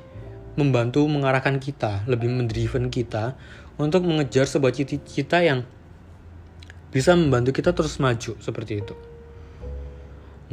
membantu 0.54 1.02
mengarahkan 1.11 1.58
kita, 1.58 2.06
lebih 2.06 2.30
mendriven 2.30 2.88
kita 2.88 3.35
untuk 3.76 4.06
mengejar 4.06 4.46
sebuah 4.46 4.73
cita-cita 4.73 5.42
yang 5.42 5.66
bisa 6.94 7.12
membantu 7.12 7.52
kita 7.52 7.75
terus 7.75 7.99
maju 7.99 8.38
seperti 8.38 8.80
itu. 8.80 8.94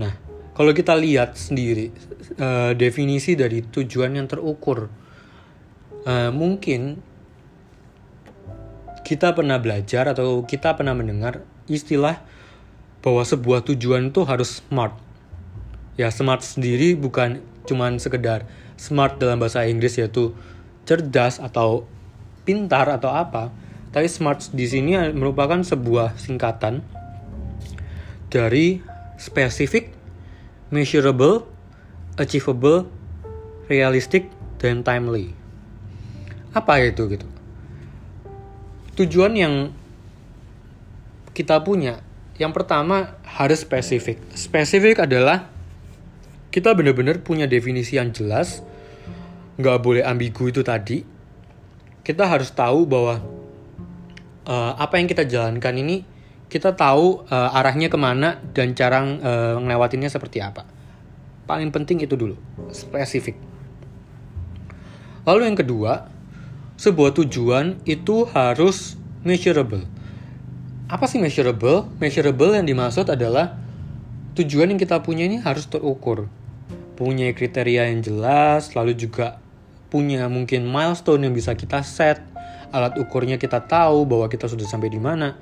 Nah, 0.01 0.11
kalau 0.57 0.73
kita 0.73 0.97
lihat 0.97 1.37
sendiri 1.37 1.93
uh, 2.41 2.73
definisi 2.73 3.37
dari 3.37 3.63
tujuan 3.63 4.17
yang 4.17 4.25
terukur, 4.25 4.89
uh, 6.07 6.31
mungkin 6.31 6.99
kita 9.03 9.35
pernah 9.35 9.59
belajar 9.59 10.07
atau 10.07 10.47
kita 10.47 10.79
pernah 10.79 10.95
mendengar 10.95 11.43
istilah 11.67 12.23
bahwa 13.03 13.23
sebuah 13.27 13.67
tujuan 13.67 14.15
itu 14.15 14.23
harus 14.23 14.63
smart. 14.63 14.95
Ya 15.99 16.07
smart 16.09 16.41
sendiri 16.41 16.95
bukan 16.95 17.43
cuman 17.67 17.99
sekedar 17.99 18.47
smart 18.79 19.19
dalam 19.19 19.39
bahasa 19.39 19.67
Inggris 19.67 19.99
yaitu 19.99 20.35
cerdas 20.83 21.39
atau 21.39 21.87
pintar 22.43 22.91
atau 22.91 23.11
apa 23.11 23.55
tapi 23.93 24.09
smart 24.09 24.51
di 24.51 24.67
sini 24.67 24.97
merupakan 25.15 25.61
sebuah 25.63 26.19
singkatan 26.19 26.83
dari 28.27 28.83
specific 29.15 29.93
measurable 30.73 31.47
achievable 32.19 32.89
realistic 33.71 34.27
dan 34.59 34.81
timely 34.81 35.42
apa 36.53 36.79
itu 36.85 37.09
gitu 37.09 37.27
tujuan 38.93 39.33
yang 39.33 39.53
kita 41.33 41.59
punya 41.65 42.05
yang 42.37 42.53
pertama 42.53 43.17
harus 43.25 43.65
spesifik 43.65 44.21
spesifik 44.37 45.05
adalah 45.05 45.53
kita 46.53 46.69
benar-benar 46.77 47.25
punya 47.25 47.49
definisi 47.49 47.97
yang 47.97 48.13
jelas, 48.13 48.61
nggak 49.57 49.81
boleh 49.81 50.05
ambigu 50.05 50.53
itu 50.53 50.61
tadi. 50.61 51.01
Kita 52.05 52.29
harus 52.29 52.53
tahu 52.53 52.85
bahwa 52.85 53.25
uh, 54.45 54.77
apa 54.77 55.01
yang 55.01 55.09
kita 55.09 55.25
jalankan 55.25 55.73
ini 55.73 56.05
kita 56.53 56.77
tahu 56.77 57.25
uh, 57.25 57.57
arahnya 57.57 57.89
ke 57.89 57.97
mana 57.97 58.37
dan 58.53 58.77
cara 58.77 59.01
uh, 59.01 59.57
ngelewatinnya 59.65 60.13
seperti 60.13 60.45
apa. 60.45 60.61
Paling 61.49 61.73
penting 61.73 62.05
itu 62.05 62.13
dulu, 62.13 62.37
spesifik. 62.69 63.33
Lalu 65.25 65.49
yang 65.49 65.57
kedua, 65.57 66.05
sebuah 66.83 67.15
tujuan 67.15 67.79
itu 67.87 68.27
harus 68.35 68.99
measurable. 69.23 69.87
Apa 70.91 71.07
sih 71.07 71.15
measurable? 71.15 71.87
Measurable 72.03 72.59
yang 72.59 72.67
dimaksud 72.67 73.07
adalah 73.07 73.55
tujuan 74.35 74.75
yang 74.75 74.79
kita 74.83 74.99
punya 74.99 75.23
ini 75.23 75.39
harus 75.39 75.63
terukur 75.71 76.27
punya 76.93 77.31
kriteria 77.33 77.89
yang 77.89 78.05
jelas, 78.05 78.75
lalu 78.77 78.93
juga 78.93 79.41
punya 79.89 80.29
mungkin 80.29 80.67
milestone 80.67 81.25
yang 81.25 81.33
bisa 81.33 81.57
kita 81.57 81.81
set, 81.81 82.21
alat 82.69 82.99
ukurnya 82.99 83.39
kita 83.39 83.63
tahu 83.63 84.05
bahwa 84.05 84.29
kita 84.29 84.45
sudah 84.45 84.67
sampai 84.67 84.91
di 84.91 85.01
mana. 85.01 85.33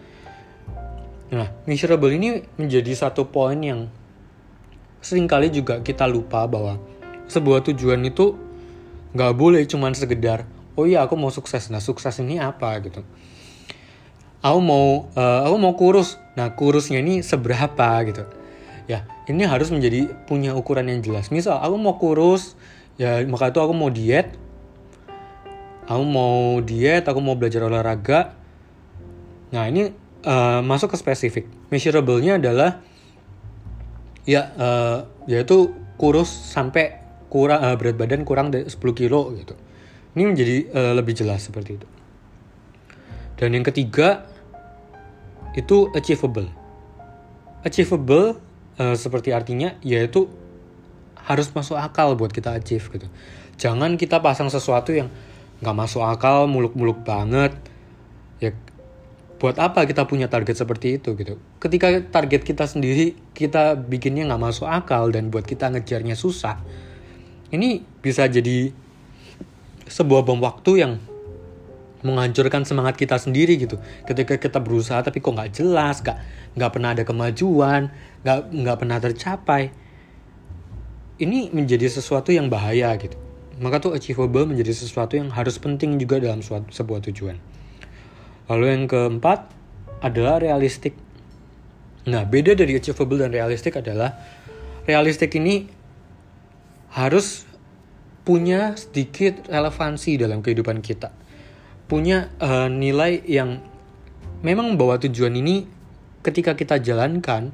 Nah, 1.34 1.48
measurable 1.68 2.14
ini 2.14 2.44
menjadi 2.56 2.92
satu 2.94 3.28
poin 3.28 3.58
yang 3.60 3.90
sering 5.02 5.26
kali 5.26 5.50
juga 5.50 5.82
kita 5.82 6.06
lupa 6.06 6.46
bahwa 6.46 6.78
sebuah 7.26 7.66
tujuan 7.66 8.00
itu 8.06 8.38
nggak 9.12 9.34
boleh 9.36 9.66
cuman 9.66 9.98
sekedar 9.98 10.48
oh 10.76 10.86
iya 10.88 11.04
aku 11.04 11.16
mau 11.20 11.34
sukses. 11.34 11.68
Nah 11.70 11.84
sukses 11.84 12.16
ini 12.22 12.40
apa? 12.40 12.76
Gitu. 12.84 13.04
Aku 14.42 14.60
mau 14.64 15.12
uh, 15.14 15.42
aku 15.46 15.56
mau 15.60 15.74
kurus. 15.78 16.18
Nah 16.38 16.54
kurusnya 16.54 17.04
ini 17.04 17.22
seberapa? 17.22 17.90
Gitu. 18.08 18.24
Ya 18.90 19.08
ini 19.28 19.46
harus 19.46 19.70
menjadi 19.70 20.12
punya 20.26 20.56
ukuran 20.58 20.90
yang 20.90 21.00
jelas. 21.04 21.30
Misal 21.30 21.60
aku 21.60 21.76
mau 21.78 21.96
kurus 22.00 22.56
ya 23.00 23.22
maka 23.28 23.52
itu 23.52 23.60
aku 23.60 23.74
mau 23.76 23.90
diet. 23.92 24.36
Aku 25.90 26.04
mau 26.08 26.62
diet 26.64 27.06
aku 27.08 27.20
mau 27.20 27.36
belajar 27.36 27.68
olahraga. 27.68 28.36
Nah 29.52 29.68
ini 29.68 29.92
uh, 30.24 30.64
masuk 30.64 30.96
ke 30.96 30.98
spesifik. 30.98 31.46
Measurable-nya 31.72 32.40
adalah 32.40 32.80
ya 34.24 34.54
uh, 34.54 34.98
yaitu 35.26 35.74
kurus 35.98 36.30
sampai 36.30 37.02
kurang 37.32 37.62
uh, 37.62 37.76
berat 37.78 37.96
badan 37.98 38.22
kurang 38.28 38.54
dari 38.54 38.68
10 38.68 38.78
kilo 38.94 39.34
gitu 39.34 39.56
ini 40.18 40.24
menjadi 40.28 40.56
uh, 40.72 40.94
lebih 40.98 41.14
jelas 41.16 41.48
seperti 41.48 41.80
itu 41.80 41.88
dan 43.40 43.56
yang 43.56 43.66
ketiga 43.66 44.28
itu 45.58 45.92
achievable 45.92 46.48
achievable 47.66 48.40
uh, 48.82 48.96
seperti 48.98 49.34
artinya 49.34 49.78
yaitu 49.86 50.30
harus 51.26 51.54
masuk 51.54 51.78
akal 51.78 52.18
buat 52.18 52.34
kita 52.34 52.58
achieve 52.58 52.86
gitu. 52.90 53.08
Jangan 53.62 53.96
kita 53.96 54.20
pasang 54.20 54.50
sesuatu 54.50 54.90
yang 54.90 55.14
nggak 55.62 55.76
masuk 55.78 56.02
akal, 56.02 56.50
muluk-muluk 56.50 57.06
banget. 57.06 57.54
Ya 58.42 58.58
buat 59.38 59.58
apa 59.58 59.86
kita 59.90 60.06
punya 60.06 60.30
target 60.30 60.58
seperti 60.58 60.98
itu 61.02 61.14
gitu. 61.18 61.38
Ketika 61.62 61.94
target 62.10 62.42
kita 62.42 62.66
sendiri 62.66 63.14
kita 63.38 63.78
bikinnya 63.78 64.26
nggak 64.30 64.42
masuk 64.42 64.68
akal 64.70 65.14
dan 65.14 65.30
buat 65.30 65.46
kita 65.46 65.70
ngejarnya 65.70 66.18
susah. 66.18 66.58
Ini 67.54 67.86
bisa 68.02 68.26
jadi 68.26 68.74
sebuah 69.92 70.24
bom 70.24 70.40
waktu 70.40 70.72
yang 70.80 70.94
menghancurkan 72.02 72.66
semangat 72.66 72.98
kita 72.98 73.20
sendiri 73.20 73.60
gitu. 73.60 73.78
Ketika 74.08 74.40
kita 74.40 74.58
berusaha 74.58 75.04
tapi 75.04 75.22
kok 75.22 75.36
nggak 75.36 75.52
jelas 75.54 76.02
nggak 76.02 76.18
nggak 76.58 76.72
pernah 76.74 76.90
ada 76.96 77.04
kemajuan 77.06 77.94
nggak 78.26 78.38
nggak 78.50 78.78
pernah 78.80 78.98
tercapai 78.98 79.64
ini 81.22 81.54
menjadi 81.54 81.86
sesuatu 81.92 82.34
yang 82.34 82.50
bahaya 82.50 82.98
gitu. 82.98 83.14
Maka 83.62 83.78
tuh 83.78 83.94
achievable 83.94 84.50
menjadi 84.50 84.74
sesuatu 84.74 85.14
yang 85.20 85.30
harus 85.30 85.62
penting 85.62 86.02
juga 86.02 86.18
dalam 86.18 86.42
suatu, 86.42 86.74
sebuah 86.74 87.06
tujuan. 87.12 87.38
Lalu 88.50 88.66
yang 88.66 88.84
keempat 88.90 89.54
adalah 90.02 90.42
realistik. 90.42 90.98
Nah 92.10 92.26
beda 92.26 92.58
dari 92.58 92.74
achievable 92.74 93.22
dan 93.22 93.30
realistik 93.30 93.78
adalah 93.78 94.18
realistik 94.90 95.30
ini 95.38 95.70
harus 96.98 97.46
punya 98.32 98.80
sedikit 98.80 99.52
relevansi 99.52 100.16
dalam 100.16 100.40
kehidupan 100.40 100.80
kita 100.80 101.12
punya 101.92 102.32
uh, 102.40 102.72
nilai 102.72 103.20
yang 103.28 103.60
memang 104.48 104.72
membawa 104.72 104.96
tujuan 105.04 105.36
ini 105.36 105.68
ketika 106.24 106.56
kita 106.56 106.80
jalankan 106.80 107.52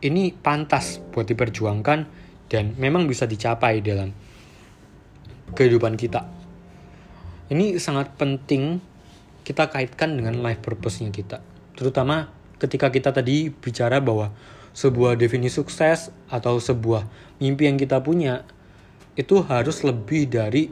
ini 0.00 0.32
pantas 0.32 1.04
buat 1.12 1.28
diperjuangkan 1.28 2.08
dan 2.48 2.72
memang 2.80 3.04
bisa 3.04 3.28
dicapai 3.28 3.84
dalam 3.84 4.16
kehidupan 5.52 6.00
kita. 6.00 6.24
Ini 7.52 7.76
sangat 7.76 8.16
penting 8.16 8.80
kita 9.44 9.68
kaitkan 9.68 10.16
dengan 10.16 10.40
life 10.40 10.64
purpose-nya 10.64 11.12
kita. 11.12 11.44
Terutama 11.76 12.32
ketika 12.56 12.88
kita 12.88 13.12
tadi 13.12 13.52
bicara 13.52 14.00
bahwa 14.00 14.32
sebuah 14.72 15.20
definisi 15.20 15.60
sukses 15.60 16.08
atau 16.32 16.56
sebuah 16.56 17.04
mimpi 17.44 17.68
yang 17.68 17.76
kita 17.76 18.00
punya 18.00 18.48
itu 19.16 19.40
harus 19.48 19.80
lebih 19.80 20.28
dari 20.28 20.68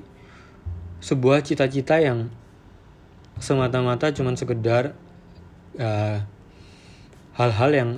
sebuah 1.00 1.40
cita-cita 1.44 2.00
yang 2.00 2.28
semata-mata 3.40 4.12
cuma 4.12 4.36
sekedar 4.36 4.94
uh, 5.80 6.18
hal-hal 7.34 7.70
yang 7.74 7.90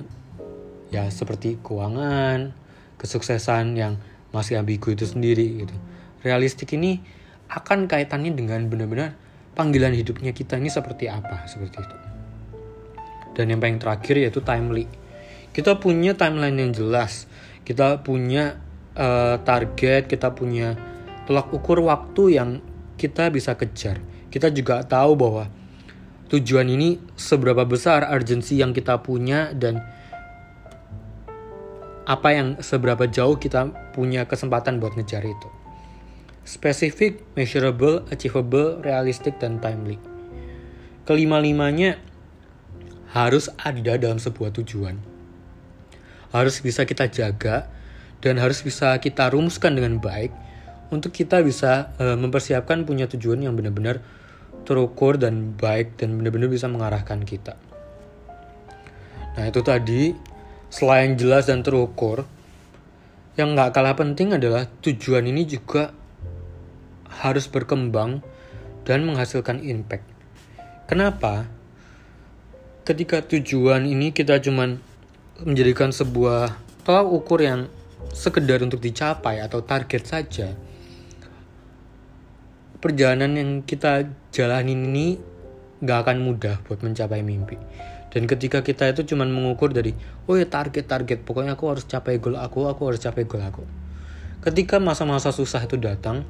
ya 0.89 1.05
seperti 1.11 1.59
keuangan, 1.61 2.55
kesuksesan 2.97 3.75
yang 3.75 3.99
masih 4.31 4.59
ambigu 4.59 4.95
itu 4.95 5.03
sendiri 5.03 5.67
gitu. 5.67 5.75
Realistik 6.23 6.73
ini 6.73 6.99
akan 7.47 7.87
kaitannya 7.87 8.35
dengan 8.35 8.67
benar-benar 8.67 9.15
panggilan 9.55 9.95
hidupnya 9.95 10.35
kita 10.35 10.59
ini 10.59 10.67
seperti 10.71 11.07
apa 11.07 11.47
seperti 11.47 11.79
itu. 11.79 11.97
Dan 13.37 13.53
yang 13.53 13.59
paling 13.61 13.77
terakhir 13.77 14.17
yaitu 14.17 14.41
timely. 14.41 14.89
Kita 15.53 15.77
punya 15.77 16.17
timeline 16.17 16.57
yang 16.57 16.71
jelas. 16.73 17.29
Kita 17.61 18.01
punya 18.01 18.57
uh, 18.97 19.37
target, 19.45 20.09
kita 20.09 20.33
punya 20.33 20.73
tolak 21.29 21.53
ukur 21.53 21.85
waktu 21.85 22.41
yang 22.41 22.59
kita 22.97 23.29
bisa 23.29 23.53
kejar. 23.53 24.01
Kita 24.27 24.49
juga 24.49 24.81
tahu 24.83 25.13
bahwa 25.15 25.45
tujuan 26.27 26.67
ini 26.67 26.99
seberapa 27.15 27.63
besar 27.63 28.09
urgensi 28.11 28.59
yang 28.59 28.75
kita 28.75 28.99
punya 28.99 29.55
dan 29.55 29.79
apa 32.07 32.29
yang 32.31 32.47
seberapa 32.63 33.07
jauh 33.07 33.35
kita 33.35 33.71
punya 33.91 34.25
kesempatan 34.25 34.79
buat 34.79 34.95
ngejar 34.95 35.23
itu. 35.27 35.49
Spesifik, 36.47 37.19
measurable, 37.35 38.07
achievable, 38.07 38.79
realistic, 38.79 39.35
dan 39.43 39.59
timely. 39.59 39.99
Kelima-limanya 41.03 41.99
harus 43.11 43.51
ada 43.59 43.99
dalam 43.99 44.15
sebuah 44.15 44.55
tujuan. 44.55 44.95
Harus 46.31 46.63
bisa 46.63 46.87
kita 46.87 47.11
jaga 47.11 47.67
dan 48.21 48.41
harus 48.41 48.61
bisa 48.65 48.97
kita 48.97 49.29
rumuskan 49.29 49.77
dengan 49.77 50.01
baik 50.01 50.33
untuk 50.89 51.11
kita 51.11 51.43
bisa 51.43 51.91
uh, 51.99 52.15
mempersiapkan 52.15 52.87
punya 52.87 53.05
tujuan 53.11 53.43
yang 53.43 53.53
benar-benar 53.53 53.99
terukur 54.63 55.15
dan 55.15 55.55
baik 55.55 55.95
dan 55.95 56.19
benar-benar 56.19 56.51
bisa 56.51 56.67
mengarahkan 56.67 57.23
kita. 57.23 57.55
Nah 59.37 59.45
itu 59.47 59.61
tadi 59.63 60.11
selain 60.67 61.15
jelas 61.15 61.47
dan 61.47 61.63
terukur, 61.63 62.27
yang 63.39 63.53
nggak 63.53 63.71
kalah 63.71 63.95
penting 63.95 64.33
adalah 64.35 64.67
tujuan 64.83 65.23
ini 65.29 65.47
juga 65.47 65.93
harus 67.21 67.47
berkembang 67.47 68.19
dan 68.83 69.05
menghasilkan 69.05 69.63
impact. 69.63 70.03
Kenapa? 70.89 71.47
Ketika 72.87 73.19
tujuan 73.23 73.83
ini 73.83 74.15
kita 74.15 74.39
cuman 74.39 74.79
menjadikan 75.43 75.91
sebuah 75.91 76.55
tolak 76.87 77.07
ukur 77.11 77.43
yang 77.43 77.67
sekedar 78.13 78.63
untuk 78.63 78.79
dicapai 78.83 79.41
atau 79.43 79.63
target 79.63 80.03
saja, 80.07 80.53
perjalanan 82.77 83.33
yang 83.35 83.49
kita 83.65 84.07
jalanin 84.29 84.87
ini 84.87 85.07
nggak 85.81 85.97
akan 86.05 86.17
mudah 86.21 86.61
buat 86.65 86.81
mencapai 86.81 87.21
mimpi. 87.21 87.57
Dan 88.07 88.25
ketika 88.25 88.63
kita 88.63 88.89
itu 88.89 89.13
cuma 89.13 89.27
mengukur 89.27 89.69
dari, 89.69 89.93
oh 90.25 90.39
ya 90.39 90.47
target-target, 90.47 91.27
pokoknya 91.27 91.59
aku 91.59 91.65
harus 91.69 91.85
capai 91.85 92.17
goal 92.17 92.39
aku, 92.39 92.65
aku 92.65 92.81
harus 92.89 93.01
capai 93.03 93.27
goal 93.27 93.43
aku. 93.43 93.63
Ketika 94.41 94.79
masa-masa 94.79 95.35
susah 95.35 95.67
itu 95.67 95.75
datang, 95.75 96.23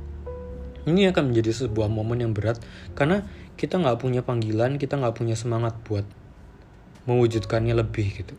ini 0.88 1.06
akan 1.12 1.32
menjadi 1.32 1.68
sebuah 1.68 1.92
momen 1.92 2.24
yang 2.24 2.32
berat 2.32 2.58
karena 2.96 3.28
kita 3.60 3.78
nggak 3.78 4.00
punya 4.00 4.24
panggilan, 4.24 4.80
kita 4.80 4.96
nggak 4.96 5.16
punya 5.20 5.36
semangat 5.36 5.76
buat 5.84 6.08
mewujudkannya 7.06 7.76
lebih 7.76 8.24
gitu. 8.24 8.36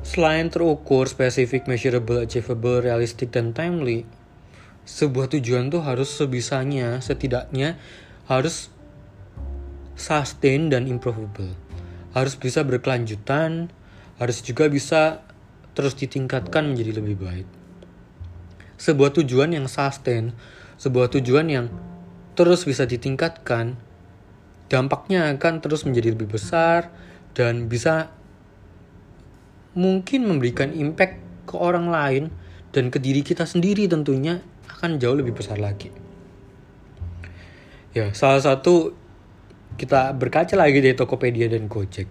Selain 0.00 0.48
terukur, 0.48 1.06
spesifik, 1.06 1.68
measurable, 1.68 2.24
achievable, 2.24 2.80
realistic, 2.80 3.30
dan 3.30 3.52
timely, 3.52 4.08
sebuah 4.88 5.28
tujuan 5.36 5.68
tuh 5.68 5.84
harus 5.84 6.08
sebisanya, 6.08 6.98
setidaknya 7.04 7.76
harus 8.26 8.72
sustain 9.94 10.72
dan 10.72 10.88
improvable 10.88 11.52
harus 12.14 12.34
bisa 12.34 12.66
berkelanjutan, 12.66 13.70
harus 14.18 14.42
juga 14.42 14.66
bisa 14.66 15.22
terus 15.72 15.94
ditingkatkan 15.94 16.74
menjadi 16.74 16.98
lebih 16.98 17.16
baik. 17.22 17.48
Sebuah 18.80 19.14
tujuan 19.22 19.54
yang 19.54 19.70
sustain, 19.70 20.34
sebuah 20.80 21.12
tujuan 21.14 21.46
yang 21.46 21.66
terus 22.34 22.66
bisa 22.66 22.88
ditingkatkan, 22.88 23.78
dampaknya 24.66 25.30
akan 25.30 25.62
terus 25.62 25.86
menjadi 25.86 26.16
lebih 26.16 26.34
besar 26.34 26.90
dan 27.36 27.70
bisa 27.70 28.10
mungkin 29.74 30.26
memberikan 30.26 30.74
impact 30.74 31.46
ke 31.46 31.54
orang 31.54 31.90
lain 31.90 32.24
dan 32.70 32.90
ke 32.90 32.98
diri 33.02 33.22
kita 33.26 33.46
sendiri 33.46 33.86
tentunya 33.90 34.42
akan 34.70 34.98
jauh 35.02 35.14
lebih 35.18 35.34
besar 35.34 35.58
lagi. 35.58 35.90
Ya, 37.90 38.14
salah 38.14 38.38
satu 38.38 38.94
kita 39.74 40.14
berkaca 40.14 40.54
lagi 40.54 40.78
dari 40.78 40.94
Tokopedia 40.94 41.50
dan 41.50 41.66
Gojek. 41.66 42.06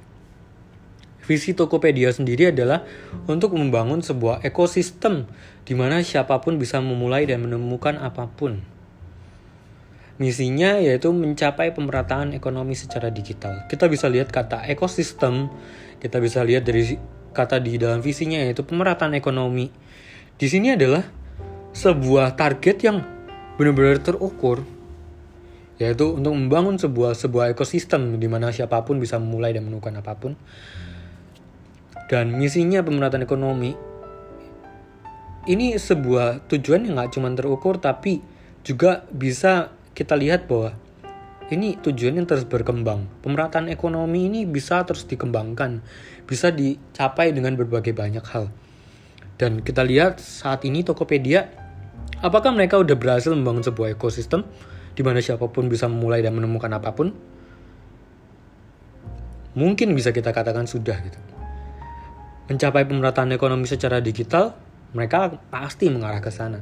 Visi 1.23 1.53
Tokopedia 1.53 2.09
sendiri 2.09 2.49
adalah 2.49 2.83
untuk 3.29 3.53
membangun 3.53 4.01
sebuah 4.01 4.41
ekosistem 4.41 5.29
di 5.63 5.77
mana 5.77 6.01
siapa 6.01 6.41
pun 6.41 6.57
bisa 6.57 6.81
memulai 6.81 7.29
dan 7.29 7.45
menemukan 7.45 8.01
apa 8.01 8.25
pun. 8.25 8.65
Misinya 10.19 10.81
yaitu 10.83 11.13
mencapai 11.15 11.71
pemerataan 11.71 12.35
ekonomi 12.35 12.75
secara 12.75 13.07
digital. 13.07 13.69
Kita 13.71 13.87
bisa 13.87 14.11
lihat 14.11 14.33
kata 14.33 14.67
ekosistem, 14.67 15.47
kita 16.03 16.19
bisa 16.19 16.43
lihat 16.43 16.67
dari 16.67 16.99
kata 17.31 17.61
di 17.61 17.79
dalam 17.79 18.03
visinya 18.03 18.39
yaitu 18.41 18.65
pemerataan 18.65 19.15
ekonomi. 19.15 19.69
Di 20.39 20.47
sini 20.47 20.73
adalah 20.73 21.03
sebuah 21.75 22.33
target 22.33 22.77
yang 22.83 23.03
benar-benar 23.59 23.99
terukur 24.01 24.63
yaitu 25.79 26.11
untuk 26.11 26.35
membangun 26.35 26.75
sebuah 26.75 27.15
sebuah 27.15 27.55
ekosistem 27.55 28.19
di 28.19 28.27
mana 28.27 28.51
siapa 28.51 28.83
pun 28.83 28.99
bisa 28.99 29.15
memulai 29.15 29.55
dan 29.55 29.63
menemukan 29.63 29.95
apa 29.99 30.13
pun. 30.19 30.35
Dan 32.09 32.35
misinya 32.35 32.83
pemerataan 32.83 33.23
ekonomi 33.23 33.71
ini 35.47 35.73
sebuah 35.79 36.45
tujuan 36.51 36.83
yang 36.83 36.99
nggak 36.99 37.15
cuma 37.15 37.31
terukur 37.31 37.79
tapi 37.79 38.19
juga 38.61 39.07
bisa 39.07 39.71
kita 39.95 40.19
lihat 40.19 40.51
bahwa 40.51 40.75
ini 41.49 41.81
tujuan 41.81 42.21
yang 42.21 42.27
terus 42.29 42.45
berkembang. 42.45 43.09
Pemerataan 43.25 43.73
ekonomi 43.73 44.29
ini 44.29 44.45
bisa 44.45 44.85
terus 44.85 45.09
dikembangkan, 45.09 45.81
bisa 46.29 46.53
dicapai 46.53 47.33
dengan 47.33 47.57
berbagai 47.57 47.97
banyak 47.97 48.21
hal. 48.29 48.53
Dan 49.41 49.65
kita 49.65 49.81
lihat 49.81 50.21
saat 50.21 50.61
ini 50.69 50.85
Tokopedia, 50.85 51.49
apakah 52.21 52.53
mereka 52.53 52.77
udah 52.77 52.93
berhasil 52.93 53.33
membangun 53.33 53.65
sebuah 53.65 53.97
ekosistem? 53.97 54.45
di 54.99 55.01
mana 55.07 55.23
siapa 55.23 55.47
pun 55.47 55.71
bisa 55.71 55.87
memulai 55.87 56.19
dan 56.19 56.35
menemukan 56.35 56.67
apa 56.75 56.91
pun, 56.91 57.15
mungkin 59.55 59.95
bisa 59.95 60.11
kita 60.11 60.35
katakan 60.35 60.67
sudah 60.67 60.99
gitu. 60.99 61.15
Mencapai 62.51 62.83
pemerataan 62.83 63.31
ekonomi 63.31 63.63
secara 63.63 64.03
digital, 64.03 64.59
mereka 64.91 65.39
pasti 65.47 65.87
mengarah 65.87 66.19
ke 66.19 66.27
sana. 66.27 66.59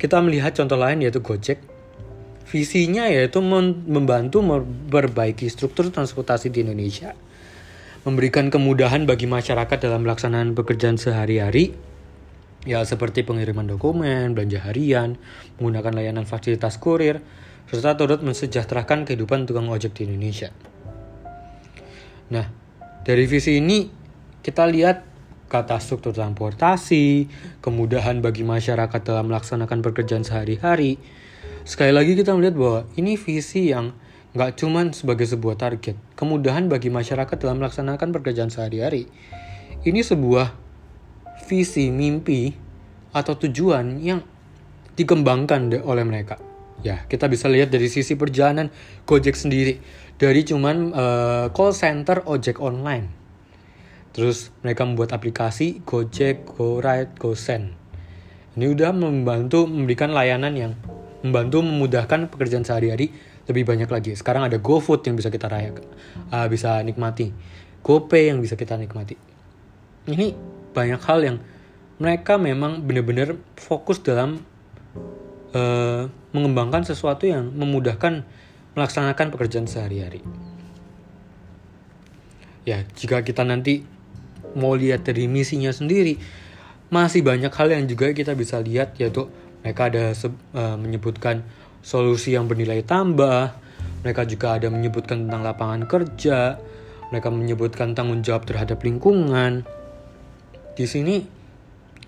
Kita 0.00 0.16
melihat 0.24 0.56
contoh 0.56 0.80
lain 0.80 1.04
yaitu 1.04 1.20
Gojek. 1.20 1.60
Visinya 2.48 3.04
yaitu 3.04 3.44
membantu 3.44 4.40
memperbaiki 4.40 5.44
struktur 5.52 5.92
transportasi 5.92 6.48
di 6.48 6.64
Indonesia, 6.64 7.12
memberikan 8.04 8.52
kemudahan 8.52 9.08
bagi 9.08 9.24
masyarakat 9.24 9.80
dalam 9.80 10.04
pelaksanaan 10.04 10.52
pekerjaan 10.52 11.00
sehari-hari, 11.00 11.72
ya 12.68 12.84
seperti 12.84 13.24
pengiriman 13.24 13.64
dokumen, 13.64 14.36
belanja 14.36 14.60
harian, 14.68 15.16
menggunakan 15.56 15.92
layanan 15.96 16.28
fasilitas 16.28 16.76
kurir, 16.76 17.24
serta 17.64 17.96
turut 17.96 18.20
mensejahterakan 18.20 19.08
kehidupan 19.08 19.48
tukang 19.48 19.72
ojek 19.72 19.96
di 19.96 20.04
Indonesia. 20.04 20.52
Nah, 22.28 22.44
dari 23.08 23.24
visi 23.24 23.56
ini 23.56 23.88
kita 24.44 24.68
lihat 24.68 25.04
kata 25.48 25.80
struktur 25.80 26.12
transportasi, 26.12 27.28
kemudahan 27.64 28.20
bagi 28.20 28.44
masyarakat 28.44 29.00
dalam 29.00 29.32
melaksanakan 29.32 29.80
pekerjaan 29.80 30.28
sehari-hari. 30.28 31.00
Sekali 31.64 31.92
lagi 31.96 32.12
kita 32.12 32.36
melihat 32.36 32.56
bahwa 32.60 32.80
ini 33.00 33.16
visi 33.16 33.72
yang 33.72 33.96
nggak 34.34 34.50
cuma 34.58 34.82
sebagai 34.90 35.30
sebuah 35.30 35.54
target, 35.54 35.94
kemudahan 36.18 36.66
bagi 36.66 36.90
masyarakat 36.90 37.38
dalam 37.38 37.62
melaksanakan 37.62 38.10
pekerjaan 38.10 38.50
sehari-hari. 38.50 39.06
Ini 39.86 40.02
sebuah 40.02 40.50
visi, 41.46 41.94
mimpi, 41.94 42.50
atau 43.14 43.38
tujuan 43.38 44.02
yang 44.02 44.26
dikembangkan 44.98 45.70
oleh 45.86 46.02
mereka. 46.02 46.42
Ya, 46.82 47.06
kita 47.06 47.30
bisa 47.30 47.46
lihat 47.46 47.70
dari 47.70 47.86
sisi 47.86 48.18
perjalanan 48.18 48.74
Gojek 49.06 49.38
sendiri. 49.38 49.78
Dari 50.18 50.42
cuman 50.42 50.90
uh, 50.90 51.46
call 51.54 51.70
center 51.70 52.26
ojek 52.26 52.58
online. 52.58 53.06
Terus 54.14 54.50
mereka 54.66 54.82
membuat 54.82 55.14
aplikasi 55.14 55.82
Gojek, 55.86 56.46
GoRide, 56.46 57.14
GoSend. 57.18 57.74
Ini 58.54 58.66
udah 58.70 58.94
membantu 58.94 59.66
memberikan 59.66 60.14
layanan 60.14 60.54
yang 60.54 60.72
membantu 61.26 61.66
memudahkan 61.66 62.30
pekerjaan 62.30 62.62
sehari-hari 62.62 63.10
lebih 63.48 63.64
banyak 63.68 63.88
lagi. 63.90 64.12
Sekarang 64.16 64.48
ada 64.48 64.56
GoFood 64.56 65.04
yang 65.04 65.16
bisa 65.16 65.28
kita 65.28 65.48
rayak, 65.48 65.80
uh, 66.32 66.46
bisa 66.48 66.80
nikmati, 66.80 67.32
GoPay 67.84 68.32
yang 68.32 68.40
bisa 68.40 68.56
kita 68.56 68.76
nikmati. 68.80 69.16
Ini 70.08 70.36
banyak 70.72 71.00
hal 71.04 71.20
yang 71.24 71.36
mereka 72.00 72.40
memang 72.40 72.82
benar-benar 72.82 73.38
fokus 73.56 74.02
dalam 74.02 74.42
uh, 75.54 76.10
mengembangkan 76.34 76.82
sesuatu 76.82 77.28
yang 77.28 77.52
memudahkan 77.54 78.26
melaksanakan 78.74 79.30
pekerjaan 79.30 79.70
sehari-hari. 79.70 80.20
Ya, 82.64 82.82
jika 82.96 83.22
kita 83.22 83.44
nanti 83.44 83.84
mau 84.56 84.72
lihat 84.74 85.04
dari 85.04 85.28
misinya 85.28 85.70
sendiri, 85.70 86.16
masih 86.88 87.20
banyak 87.20 87.52
hal 87.52 87.68
yang 87.70 87.84
juga 87.86 88.10
kita 88.10 88.32
bisa 88.34 88.58
lihat 88.58 88.96
yaitu 88.96 89.28
mereka 89.64 89.88
ada 89.88 90.12
uh, 90.12 90.76
menyebutkan 90.76 91.44
solusi 91.84 92.32
yang 92.32 92.48
bernilai 92.48 92.80
tambah. 92.80 93.52
Mereka 94.00 94.24
juga 94.24 94.56
ada 94.56 94.72
menyebutkan 94.72 95.28
tentang 95.28 95.44
lapangan 95.44 95.84
kerja. 95.84 96.56
Mereka 97.12 97.28
menyebutkan 97.28 97.92
tanggung 97.92 98.24
jawab 98.24 98.48
terhadap 98.48 98.80
lingkungan. 98.80 99.68
Di 100.74 100.88
sini 100.88 101.20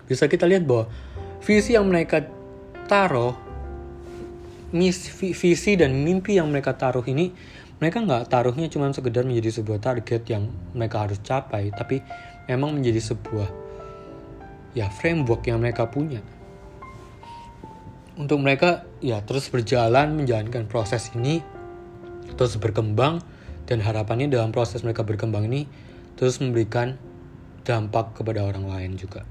bisa 0.09 0.25
kita 0.25 0.49
lihat 0.49 0.65
bahwa 0.65 0.89
visi 1.45 1.77
yang 1.77 1.85
mereka 1.85 2.25
taruh 2.89 3.35
visi 5.15 5.79
dan 5.79 5.95
mimpi 5.95 6.35
yang 6.35 6.51
mereka 6.51 6.75
taruh 6.75 7.03
ini 7.07 7.31
mereka 7.79 8.03
nggak 8.03 8.27
taruhnya 8.27 8.67
cuma 8.67 8.91
sekedar 8.91 9.23
menjadi 9.23 9.61
sebuah 9.61 9.79
target 9.79 10.27
yang 10.27 10.51
mereka 10.75 11.07
harus 11.07 11.19
capai 11.23 11.71
tapi 11.71 12.03
memang 12.51 12.75
menjadi 12.75 13.15
sebuah 13.15 13.47
ya 14.75 14.91
framework 14.91 15.47
yang 15.47 15.63
mereka 15.63 15.87
punya 15.87 16.19
untuk 18.17 18.41
mereka 18.41 18.83
ya 18.99 19.21
terus 19.21 19.47
berjalan 19.53 20.17
menjalankan 20.17 20.65
proses 20.65 21.13
ini 21.13 21.45
terus 22.33 22.57
berkembang 22.57 23.21
dan 23.69 23.79
harapannya 23.79 24.27
dalam 24.27 24.49
proses 24.49 24.81
mereka 24.81 25.05
berkembang 25.05 25.45
ini 25.45 25.69
terus 26.17 26.41
memberikan 26.41 26.97
dampak 27.61 28.17
kepada 28.17 28.41
orang 28.41 28.65
lain 28.65 28.97
juga. 28.97 29.27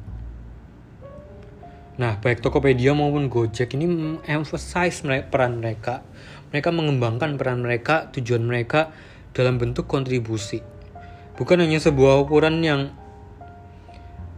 Nah, 1.96 2.20
baik 2.20 2.44
Tokopedia 2.44 2.92
maupun 2.92 3.33
Gojek 3.33 3.72
ini 3.72 4.20
emphasize 4.29 5.01
peran 5.33 5.64
mereka. 5.64 6.05
Mereka 6.53 6.68
mengembangkan 6.68 7.40
peran 7.40 7.64
mereka, 7.64 8.12
tujuan 8.12 8.44
mereka 8.44 8.92
dalam 9.33 9.57
bentuk 9.57 9.88
kontribusi. 9.88 10.61
Bukan 11.40 11.64
hanya 11.64 11.81
sebuah 11.81 12.20
ukuran 12.20 12.61
yang 12.61 12.92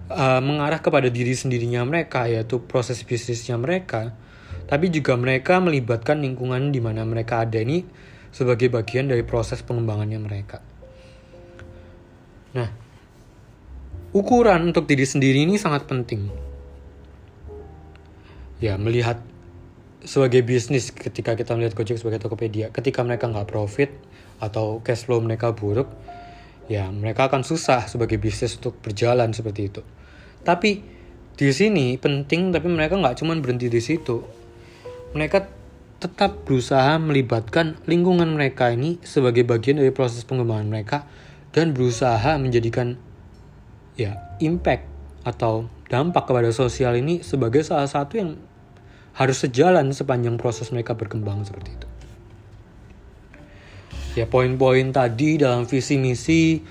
uh, 0.06 0.38
mengarah 0.38 0.78
kepada 0.78 1.10
diri 1.10 1.34
sendirinya 1.34 1.82
mereka 1.82 2.30
yaitu 2.30 2.62
proses 2.62 3.02
bisnisnya 3.02 3.58
mereka 3.58 4.14
tapi 4.68 4.92
juga 4.92 5.16
mereka 5.16 5.58
melibatkan 5.58 6.20
lingkungan 6.20 6.70
di 6.70 6.78
mana 6.78 7.02
mereka 7.08 7.42
ada 7.48 7.58
ini 7.58 7.82
sebagai 8.28 8.68
bagian 8.68 9.08
dari 9.08 9.24
proses 9.24 9.64
pengembangannya 9.64 10.20
mereka. 10.20 10.60
Nah, 12.52 12.68
ukuran 14.12 14.68
untuk 14.68 14.84
diri 14.84 15.08
sendiri 15.08 15.48
ini 15.48 15.56
sangat 15.56 15.88
penting. 15.88 16.28
Ya, 18.60 18.76
melihat 18.76 19.24
sebagai 20.04 20.44
bisnis 20.44 20.92
ketika 20.94 21.34
kita 21.34 21.56
melihat 21.56 21.74
Gojek 21.74 21.98
sebagai 21.98 22.22
Tokopedia, 22.22 22.70
ketika 22.70 23.02
mereka 23.02 23.26
nggak 23.26 23.48
profit 23.48 23.90
atau 24.38 24.84
cash 24.84 25.08
flow 25.08 25.24
mereka 25.24 25.56
buruk, 25.56 25.90
ya 26.70 26.92
mereka 26.92 27.26
akan 27.32 27.42
susah 27.42 27.88
sebagai 27.88 28.20
bisnis 28.20 28.54
untuk 28.60 28.76
berjalan 28.84 29.32
seperti 29.32 29.72
itu. 29.72 29.82
Tapi 30.44 30.84
di 31.38 31.48
sini 31.54 31.94
penting 31.96 32.50
tapi 32.50 32.66
mereka 32.66 32.98
nggak 32.98 33.22
cuma 33.22 33.34
berhenti 33.38 33.70
di 33.70 33.80
situ. 33.80 34.22
Mereka 35.16 35.48
tetap 35.98 36.46
berusaha 36.46 36.94
melibatkan 37.00 37.80
lingkungan 37.88 38.30
mereka 38.34 38.70
ini 38.70 39.02
sebagai 39.02 39.42
bagian 39.42 39.82
dari 39.82 39.90
proses 39.90 40.22
pengembangan 40.22 40.68
mereka 40.70 40.98
dan 41.50 41.74
berusaha 41.74 42.38
menjadikan 42.38 42.94
ya 43.98 44.14
impact 44.38 44.86
atau 45.26 45.66
dampak 45.90 46.28
kepada 46.30 46.54
sosial 46.54 46.94
ini 46.94 47.26
sebagai 47.26 47.66
salah 47.66 47.90
satu 47.90 48.14
yang 48.20 48.30
harus 49.18 49.42
sejalan 49.42 49.90
sepanjang 49.90 50.38
proses 50.38 50.70
mereka 50.70 50.94
berkembang 50.94 51.42
seperti 51.42 51.74
itu. 51.74 51.88
Ya 54.14 54.30
poin-poin 54.30 54.94
tadi 54.94 55.42
dalam 55.42 55.66
visi 55.66 55.98
misi 55.98 56.62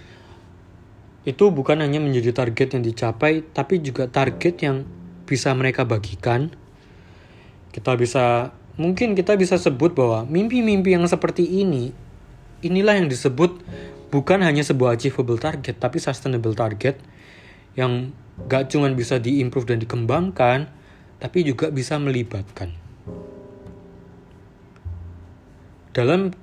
itu 1.27 1.43
bukan 1.51 1.83
hanya 1.83 1.99
menjadi 1.99 2.31
target 2.31 2.79
yang 2.79 2.83
dicapai, 2.87 3.43
tapi 3.51 3.83
juga 3.83 4.07
target 4.07 4.55
yang 4.63 4.87
bisa 5.27 5.51
mereka 5.51 5.83
bagikan. 5.83 6.55
Kita 7.77 7.93
bisa, 7.93 8.49
mungkin 8.81 9.13
kita 9.13 9.37
bisa 9.37 9.61
sebut 9.61 9.93
bahwa 9.93 10.25
mimpi-mimpi 10.25 10.97
yang 10.97 11.05
seperti 11.05 11.45
ini, 11.45 11.93
inilah 12.65 12.97
yang 12.97 13.05
disebut 13.05 13.61
bukan 14.09 14.41
hanya 14.41 14.65
sebuah 14.65 14.97
achievable 14.97 15.37
target, 15.37 15.77
tapi 15.77 16.01
sustainable 16.01 16.57
target 16.57 16.97
yang 17.77 18.09
gak 18.49 18.73
cuma 18.73 18.89
bisa 18.89 19.21
diimprove 19.21 19.69
dan 19.69 19.77
dikembangkan, 19.77 20.73
tapi 21.21 21.45
juga 21.45 21.69
bisa 21.69 22.01
melibatkan. 22.01 22.73
Dalam 25.93 26.33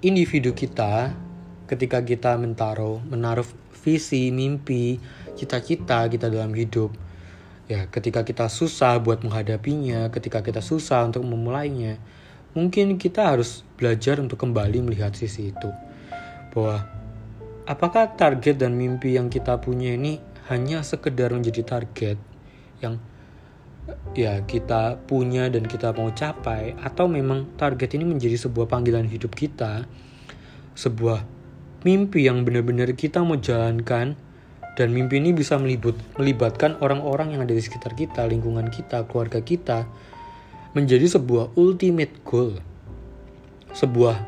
individu 0.00 0.56
kita, 0.56 1.12
ketika 1.68 2.00
kita 2.00 2.40
menaruh, 2.40 3.04
menaruh 3.04 3.44
visi, 3.84 4.32
mimpi, 4.32 4.96
cita-cita 5.36 6.08
kita 6.08 6.32
dalam 6.32 6.52
hidup. 6.56 7.07
Ya, 7.68 7.84
ketika 7.92 8.24
kita 8.24 8.48
susah 8.48 8.96
buat 8.96 9.20
menghadapinya, 9.20 10.08
ketika 10.08 10.40
kita 10.40 10.64
susah 10.64 11.04
untuk 11.04 11.20
memulainya, 11.28 12.00
mungkin 12.56 12.96
kita 12.96 13.36
harus 13.36 13.60
belajar 13.76 14.16
untuk 14.18 14.40
kembali 14.40 14.88
melihat 14.88 15.12
sisi 15.12 15.52
itu. 15.52 15.70
Bahwa 16.56 16.88
apakah 17.68 18.16
target 18.16 18.56
dan 18.56 18.72
mimpi 18.72 19.20
yang 19.20 19.28
kita 19.28 19.60
punya 19.60 19.92
ini 19.92 20.16
hanya 20.48 20.80
sekedar 20.80 21.28
menjadi 21.36 21.60
target 21.60 22.16
yang 22.80 22.96
ya 24.16 24.44
kita 24.44 25.00
punya 25.04 25.48
dan 25.52 25.64
kita 25.64 25.92
mau 25.92 26.12
capai 26.12 26.76
atau 26.80 27.08
memang 27.08 27.48
target 27.56 27.96
ini 27.96 28.04
menjadi 28.04 28.36
sebuah 28.36 28.68
panggilan 28.68 29.08
hidup 29.08 29.32
kita 29.32 29.88
sebuah 30.76 31.24
mimpi 31.82 32.28
yang 32.28 32.44
benar-benar 32.44 32.92
kita 32.92 33.24
mau 33.24 33.36
jalankan 33.40 34.14
dan 34.78 34.94
mimpi 34.94 35.18
ini 35.18 35.34
bisa 35.34 35.58
melibut, 35.58 35.98
melibatkan 36.14 36.78
orang-orang 36.78 37.34
yang 37.34 37.42
ada 37.42 37.50
di 37.50 37.58
sekitar 37.58 37.98
kita, 37.98 38.22
lingkungan 38.30 38.70
kita, 38.70 39.02
keluarga 39.10 39.42
kita 39.42 39.90
menjadi 40.70 41.18
sebuah 41.18 41.58
ultimate 41.58 42.22
goal. 42.22 42.62
Sebuah 43.74 44.22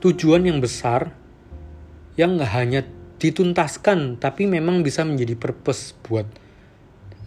tujuan 0.00 0.48
yang 0.48 0.64
besar 0.64 1.12
yang 2.16 2.40
nggak 2.40 2.52
hanya 2.56 2.80
dituntaskan 3.20 4.16
tapi 4.16 4.48
memang 4.48 4.80
bisa 4.80 5.04
menjadi 5.04 5.36
purpose 5.36 5.92
buat 6.08 6.24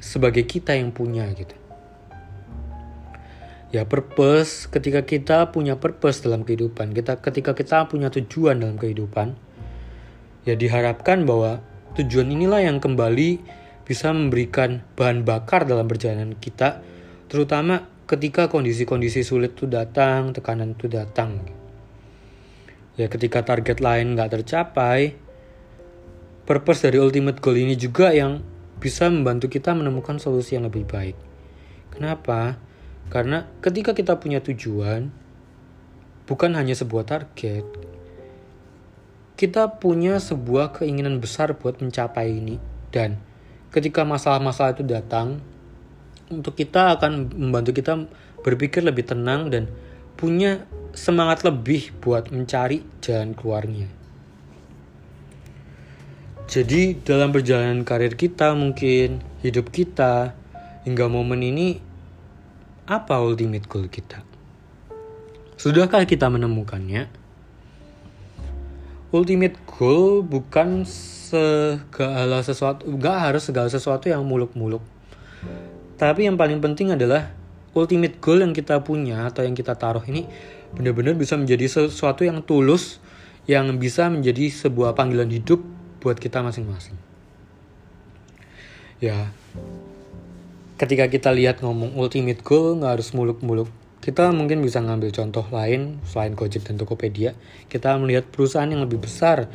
sebagai 0.01 0.49
kita 0.49 0.73
yang 0.73 0.89
punya 0.89 1.29
gitu. 1.37 1.53
Ya 3.69 3.85
purpose 3.85 4.65
ketika 4.73 5.05
kita 5.05 5.53
punya 5.53 5.77
purpose 5.77 6.25
dalam 6.25 6.41
kehidupan, 6.41 6.97
kita 6.97 7.21
ketika 7.21 7.53
kita 7.53 7.85
punya 7.85 8.09
tujuan 8.09 8.57
dalam 8.57 8.81
kehidupan, 8.81 9.37
ya 10.49 10.57
diharapkan 10.57 11.29
bahwa 11.29 11.61
tujuan 11.95 12.27
inilah 12.27 12.61
yang 12.63 12.83
kembali 12.83 13.39
bisa 13.87 14.11
memberikan 14.11 14.83
bahan 14.99 15.23
bakar 15.23 15.63
dalam 15.63 15.87
perjalanan 15.87 16.35
kita 16.35 16.83
terutama 17.31 17.87
ketika 18.05 18.51
kondisi-kondisi 18.51 19.25
sulit 19.25 19.57
itu 19.57 19.65
datang 19.65 20.35
tekanan 20.35 20.77
itu 20.77 20.85
datang. 20.85 21.41
Ya 22.95 23.11
ketika 23.11 23.43
target 23.43 23.81
lain 23.81 24.15
nggak 24.15 24.39
tercapai 24.39 25.17
purpose 26.45 26.85
dari 26.85 27.01
ultimate 27.01 27.41
goal 27.41 27.57
ini 27.57 27.73
juga 27.75 28.13
yang 28.13 28.39
bisa 28.77 29.09
membantu 29.09 29.49
kita 29.49 29.73
menemukan 29.73 30.21
solusi 30.21 30.53
yang 30.55 30.69
lebih 30.69 30.85
baik. 30.85 31.17
Kenapa? 31.95 32.59
Karena 33.09 33.49
ketika 33.61 33.97
kita 33.97 34.17
punya 34.21 34.41
tujuan 34.41 35.09
bukan 36.25 36.51
hanya 36.57 36.73
sebuah 36.73 37.05
target 37.05 37.65
kita 39.35 39.67
punya 39.83 40.15
sebuah 40.19 40.79
keinginan 40.79 41.19
besar 41.19 41.55
buat 41.59 41.83
mencapai 41.83 42.31
ini 42.31 42.55
dan 42.91 43.19
ketika 43.75 44.07
masalah-masalah 44.07 44.79
itu 44.79 44.87
datang 44.87 45.43
untuk 46.31 46.55
kita 46.55 46.95
akan 46.95 47.29
membantu 47.35 47.75
kita 47.75 48.07
berpikir 48.41 48.81
lebih 48.81 49.03
tenang 49.03 49.51
dan 49.51 49.67
punya 50.15 50.63
semangat 50.95 51.43
lebih 51.43 51.91
buat 51.99 52.31
mencari 52.31 52.81
jalan 53.03 53.35
keluarnya. 53.35 53.91
Jadi 56.45 56.95
dalam 57.03 57.35
perjalanan 57.35 57.83
karir 57.83 58.15
kita 58.15 58.55
mungkin 58.55 59.19
hidup 59.43 59.73
kita 59.75 60.31
hingga 60.87 61.11
momen 61.11 61.41
ini 61.41 61.67
apa 62.87 63.19
ultimate 63.19 63.67
goal 63.67 63.91
kita? 63.91 64.21
Sudahkah 65.57 66.05
kita 66.05 66.29
menemukannya? 66.31 67.24
Ultimate 69.15 69.55
goal 69.63 70.19
bukan 70.19 70.83
segala 70.83 72.43
sesuatu 72.43 72.83
nggak 72.83 73.17
harus 73.31 73.47
segala 73.47 73.71
sesuatu 73.71 74.11
yang 74.11 74.27
muluk-muluk 74.27 74.83
Tapi 75.95 76.27
yang 76.27 76.35
paling 76.35 76.59
penting 76.59 76.91
adalah 76.91 77.31
ultimate 77.71 78.19
goal 78.19 78.43
yang 78.43 78.51
kita 78.51 78.83
punya 78.83 79.31
atau 79.31 79.47
yang 79.47 79.55
kita 79.55 79.79
taruh 79.79 80.03
ini 80.03 80.27
benar-benar 80.75 81.15
bisa 81.15 81.39
menjadi 81.39 81.71
sesuatu 81.71 82.27
yang 82.27 82.43
tulus 82.43 82.99
yang 83.47 83.71
bisa 83.79 84.11
menjadi 84.11 84.51
sebuah 84.51 84.91
panggilan 84.91 85.31
hidup 85.31 85.63
buat 86.03 86.19
kita 86.19 86.43
masing-masing. 86.43 86.97
Ya, 88.99 89.31
ketika 90.81 91.07
kita 91.07 91.29
lihat 91.31 91.61
ngomong 91.61 91.95
ultimate 91.95 92.41
goal 92.41 92.81
nggak 92.81 92.99
harus 92.99 93.13
muluk-muluk. 93.15 93.69
Kita 94.05 94.29
mungkin 94.29 94.61
bisa 94.61 94.85
ngambil 94.85 95.09
contoh 95.09 95.41
lain 95.49 95.97
selain 96.05 96.37
Gojek 96.37 96.61
dan 96.61 96.77
Tokopedia. 96.77 97.33
Kita 97.65 97.97
melihat 97.97 98.29
perusahaan 98.29 98.69
yang 98.69 98.85
lebih 98.85 99.01
besar 99.01 99.49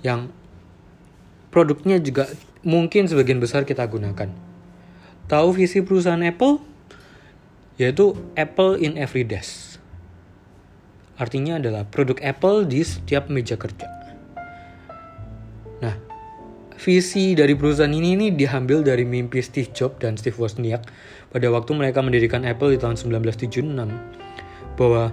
yang 0.00 0.32
produknya 1.52 2.00
juga 2.00 2.24
mungkin 2.64 3.04
sebagian 3.04 3.44
besar 3.44 3.68
kita 3.68 3.84
gunakan. 3.84 4.32
Tahu 5.28 5.48
visi 5.52 5.84
perusahaan 5.84 6.24
Apple? 6.24 6.64
Yaitu 7.76 8.16
Apple 8.40 8.80
in 8.80 8.96
every 8.96 9.20
desk. 9.20 9.76
Artinya 11.20 11.60
adalah 11.60 11.84
produk 11.84 12.16
Apple 12.24 12.64
di 12.64 12.80
setiap 12.80 13.28
meja 13.28 13.60
kerja. 13.60 13.84
Nah, 15.84 15.94
visi 16.80 17.36
dari 17.36 17.52
perusahaan 17.52 17.92
ini 17.92 18.16
ini 18.16 18.26
diambil 18.32 18.80
dari 18.80 19.04
mimpi 19.04 19.44
Steve 19.44 19.68
Jobs 19.76 20.00
dan 20.00 20.16
Steve 20.16 20.40
Wozniak 20.40 20.88
pada 21.34 21.50
waktu 21.50 21.74
mereka 21.74 21.98
mendirikan 21.98 22.46
Apple 22.46 22.70
di 22.70 22.78
tahun 22.78 22.94
1976 22.94 24.78
bahwa 24.78 25.10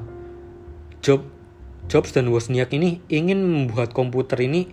Jobs 1.02 1.42
Jobs 1.90 2.14
dan 2.16 2.32
Wozniak 2.32 2.72
ini 2.72 3.04
ingin 3.12 3.44
membuat 3.44 3.92
komputer 3.92 4.40
ini 4.46 4.72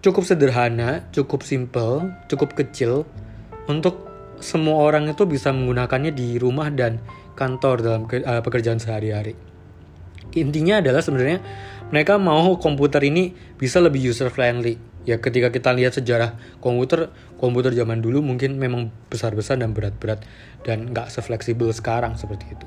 cukup 0.00 0.24
sederhana, 0.24 1.04
cukup 1.12 1.44
simple, 1.44 2.08
cukup 2.30 2.56
kecil 2.56 3.04
untuk 3.68 4.06
semua 4.40 4.80
orang 4.80 5.12
itu 5.12 5.28
bisa 5.28 5.52
menggunakannya 5.52 6.16
di 6.16 6.40
rumah 6.40 6.72
dan 6.72 7.04
kantor 7.36 7.84
dalam 7.84 8.02
uh, 8.08 8.40
pekerjaan 8.40 8.80
sehari-hari. 8.80 9.36
Intinya 10.36 10.80
adalah 10.80 11.04
sebenarnya 11.04 11.44
mereka 11.92 12.16
mau 12.16 12.56
komputer 12.56 13.04
ini 13.04 13.36
bisa 13.60 13.80
lebih 13.84 14.00
user 14.00 14.32
friendly. 14.32 14.80
Ya 15.06 15.22
ketika 15.22 15.54
kita 15.54 15.70
lihat 15.70 15.94
sejarah 15.94 16.34
komputer, 16.58 17.14
komputer 17.38 17.70
zaman 17.72 18.02
dulu 18.02 18.26
mungkin 18.26 18.58
memang 18.58 18.90
besar-besar 19.06 19.56
dan 19.62 19.70
berat-berat 19.70 20.26
dan 20.66 20.90
nggak 20.90 21.08
sefleksibel 21.14 21.70
sekarang 21.70 22.18
seperti 22.18 22.50
itu. 22.50 22.66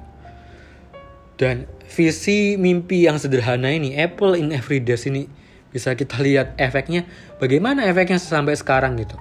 Dan 1.36 1.68
visi 1.88 2.56
mimpi 2.56 3.04
yang 3.08 3.20
sederhana 3.20 3.72
ini, 3.72 3.96
Apple 4.00 4.40
in 4.40 4.56
every 4.56 4.80
days 4.80 5.04
ini 5.04 5.28
bisa 5.70 5.94
kita 5.94 6.18
lihat 6.20 6.58
efeknya 6.58 7.06
bagaimana 7.38 7.86
efeknya 7.86 8.18
sampai 8.18 8.58
sekarang 8.58 8.98
gitu 8.98 9.16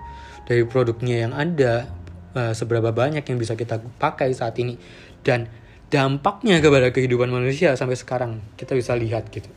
dari 0.48 0.64
produknya 0.64 1.28
yang 1.28 1.32
ada 1.36 1.84
uh, 2.32 2.52
seberapa 2.56 2.88
banyak 2.88 3.20
yang 3.20 3.38
bisa 3.38 3.52
kita 3.52 3.80
pakai 4.00 4.32
saat 4.32 4.56
ini 4.56 4.80
dan 5.20 5.48
dampaknya 5.92 6.60
kepada 6.64 6.88
kehidupan 6.92 7.28
manusia 7.28 7.76
sampai 7.76 7.96
sekarang 8.00 8.40
kita 8.56 8.72
bisa 8.72 8.96
lihat 8.96 9.28
gitu 9.28 9.48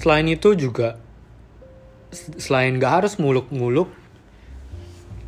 selain 0.00 0.24
itu 0.24 0.56
juga 0.56 0.96
selain 2.12 2.78
gak 2.78 3.04
harus 3.04 3.14
muluk-muluk 3.22 3.90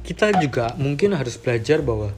kita 0.02 0.34
juga 0.42 0.74
mungkin 0.76 1.14
harus 1.14 1.38
belajar 1.38 1.78
bahwa 1.78 2.10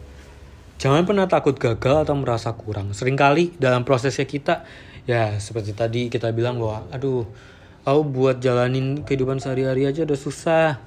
jangan 0.80 1.04
pernah 1.04 1.28
takut 1.28 1.54
gagal 1.54 2.08
atau 2.08 2.16
merasa 2.16 2.50
kurang. 2.56 2.96
Seringkali 2.96 3.60
dalam 3.60 3.84
prosesnya 3.84 4.24
kita 4.24 4.64
ya 5.04 5.36
seperti 5.36 5.76
tadi 5.76 6.08
kita 6.08 6.32
bilang 6.32 6.56
bahwa 6.56 6.88
aduh 6.88 7.28
aku 7.84 8.00
buat 8.08 8.40
jalanin 8.40 9.04
kehidupan 9.04 9.36
sehari-hari 9.36 9.84
aja 9.84 10.08
udah 10.08 10.18
susah. 10.18 10.80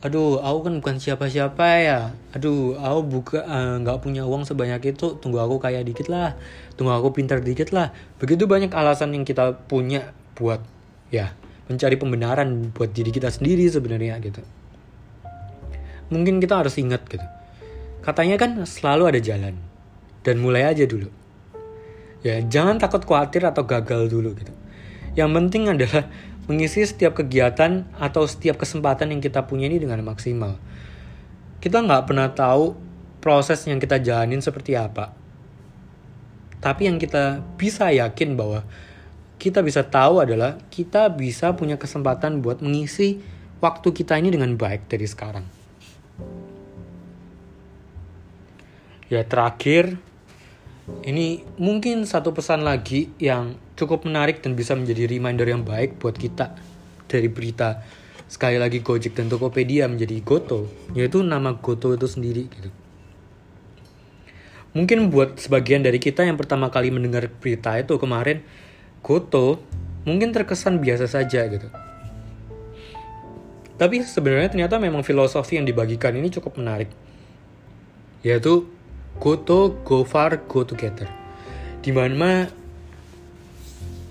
Aduh 0.00 0.40
aku 0.40 0.58
kan 0.64 0.74
bukan 0.80 0.96
siapa-siapa 0.96 1.66
ya. 1.84 2.16
Aduh 2.32 2.80
aku 2.80 3.00
buka 3.20 3.44
eh, 3.44 3.74
nggak 3.84 3.96
uh, 3.96 4.02
punya 4.02 4.24
uang 4.24 4.48
sebanyak 4.48 4.96
itu 4.96 5.20
tunggu 5.20 5.44
aku 5.44 5.60
kaya 5.60 5.84
dikit 5.84 6.08
lah. 6.08 6.40
Tunggu 6.80 6.96
aku 6.96 7.12
pintar 7.12 7.44
dikit 7.44 7.68
lah. 7.76 7.92
Begitu 8.16 8.48
banyak 8.48 8.72
alasan 8.72 9.12
yang 9.12 9.28
kita 9.28 9.60
punya 9.68 10.16
buat 10.40 10.64
ya 11.12 11.36
mencari 11.70 11.94
pembenaran 11.94 12.74
buat 12.74 12.90
diri 12.90 13.14
kita 13.14 13.30
sendiri 13.30 13.70
sebenarnya 13.70 14.18
gitu 14.18 14.42
mungkin 16.10 16.42
kita 16.42 16.66
harus 16.66 16.74
ingat 16.82 17.06
gitu 17.06 17.22
katanya 18.02 18.34
kan 18.34 18.58
selalu 18.66 19.14
ada 19.14 19.20
jalan 19.22 19.54
dan 20.26 20.36
mulai 20.42 20.66
aja 20.66 20.82
dulu 20.84 21.06
ya 22.26 22.42
jangan 22.42 22.82
takut 22.82 23.06
khawatir 23.06 23.46
atau 23.46 23.62
gagal 23.62 24.10
dulu 24.10 24.34
gitu 24.34 24.52
yang 25.14 25.30
penting 25.30 25.70
adalah 25.70 26.10
mengisi 26.50 26.82
setiap 26.82 27.14
kegiatan 27.14 27.86
atau 27.94 28.26
setiap 28.26 28.58
kesempatan 28.58 29.14
yang 29.14 29.22
kita 29.22 29.46
punya 29.46 29.70
ini 29.70 29.78
dengan 29.78 30.02
maksimal. 30.02 30.58
Kita 31.62 31.78
nggak 31.78 32.10
pernah 32.10 32.26
tahu 32.34 32.74
proses 33.22 33.62
yang 33.70 33.78
kita 33.78 34.02
jalanin 34.02 34.42
seperti 34.42 34.74
apa. 34.74 35.14
Tapi 36.58 36.90
yang 36.90 36.98
kita 36.98 37.38
bisa 37.54 37.94
yakin 37.94 38.34
bahwa 38.34 38.66
kita 39.40 39.64
bisa 39.64 39.80
tahu 39.88 40.20
adalah 40.20 40.60
kita 40.68 41.08
bisa 41.08 41.56
punya 41.56 41.80
kesempatan 41.80 42.44
buat 42.44 42.60
mengisi 42.60 43.16
waktu 43.64 43.88
kita 43.96 44.20
ini 44.20 44.28
dengan 44.28 44.52
baik 44.60 44.92
dari 44.92 45.08
sekarang. 45.08 45.48
Ya 49.08 49.24
terakhir, 49.26 49.98
ini 51.08 51.42
mungkin 51.56 52.04
satu 52.04 52.30
pesan 52.36 52.62
lagi 52.62 53.10
yang 53.18 53.58
cukup 53.74 54.04
menarik 54.04 54.44
dan 54.44 54.54
bisa 54.54 54.76
menjadi 54.76 55.08
reminder 55.08 55.48
yang 55.48 55.64
baik 55.64 55.96
buat 55.96 56.14
kita 56.14 56.54
dari 57.08 57.26
berita 57.26 57.82
sekali 58.30 58.60
lagi 58.62 58.78
Gojek 58.78 59.18
dan 59.18 59.26
Tokopedia 59.26 59.90
menjadi 59.90 60.22
Goto, 60.22 60.70
yaitu 60.94 61.26
nama 61.26 61.58
Goto 61.58 61.90
itu 61.90 62.06
sendiri 62.06 62.46
gitu. 62.46 62.70
Mungkin 64.70 65.10
buat 65.10 65.42
sebagian 65.42 65.82
dari 65.82 65.98
kita 65.98 66.22
yang 66.22 66.38
pertama 66.38 66.70
kali 66.70 66.94
mendengar 66.94 67.26
berita 67.26 67.74
itu 67.74 67.98
kemarin, 67.98 68.46
Goto 69.00 69.60
mungkin 70.04 70.32
terkesan 70.32 70.80
biasa 70.80 71.08
saja 71.08 71.44
gitu. 71.48 71.68
Tapi 73.80 74.04
sebenarnya 74.04 74.52
ternyata 74.52 74.76
memang 74.76 75.00
filosofi 75.00 75.56
yang 75.56 75.64
dibagikan 75.64 76.12
ini 76.12 76.28
cukup 76.28 76.60
menarik. 76.60 76.92
Yaitu 78.20 78.68
Goto, 79.16 79.80
go 79.84 80.04
far, 80.04 80.44
go 80.48 80.64
together. 80.64 81.08
Di 81.80 81.92
mana 81.92 82.48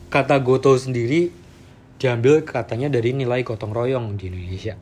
kata 0.09 0.41
goto 0.41 0.73
sendiri 0.73 1.29
diambil 2.01 2.41
katanya 2.41 2.89
dari 2.89 3.13
nilai 3.13 3.45
gotong 3.45 3.73
royong 3.73 4.17
di 4.17 4.29
Indonesia. 4.29 4.73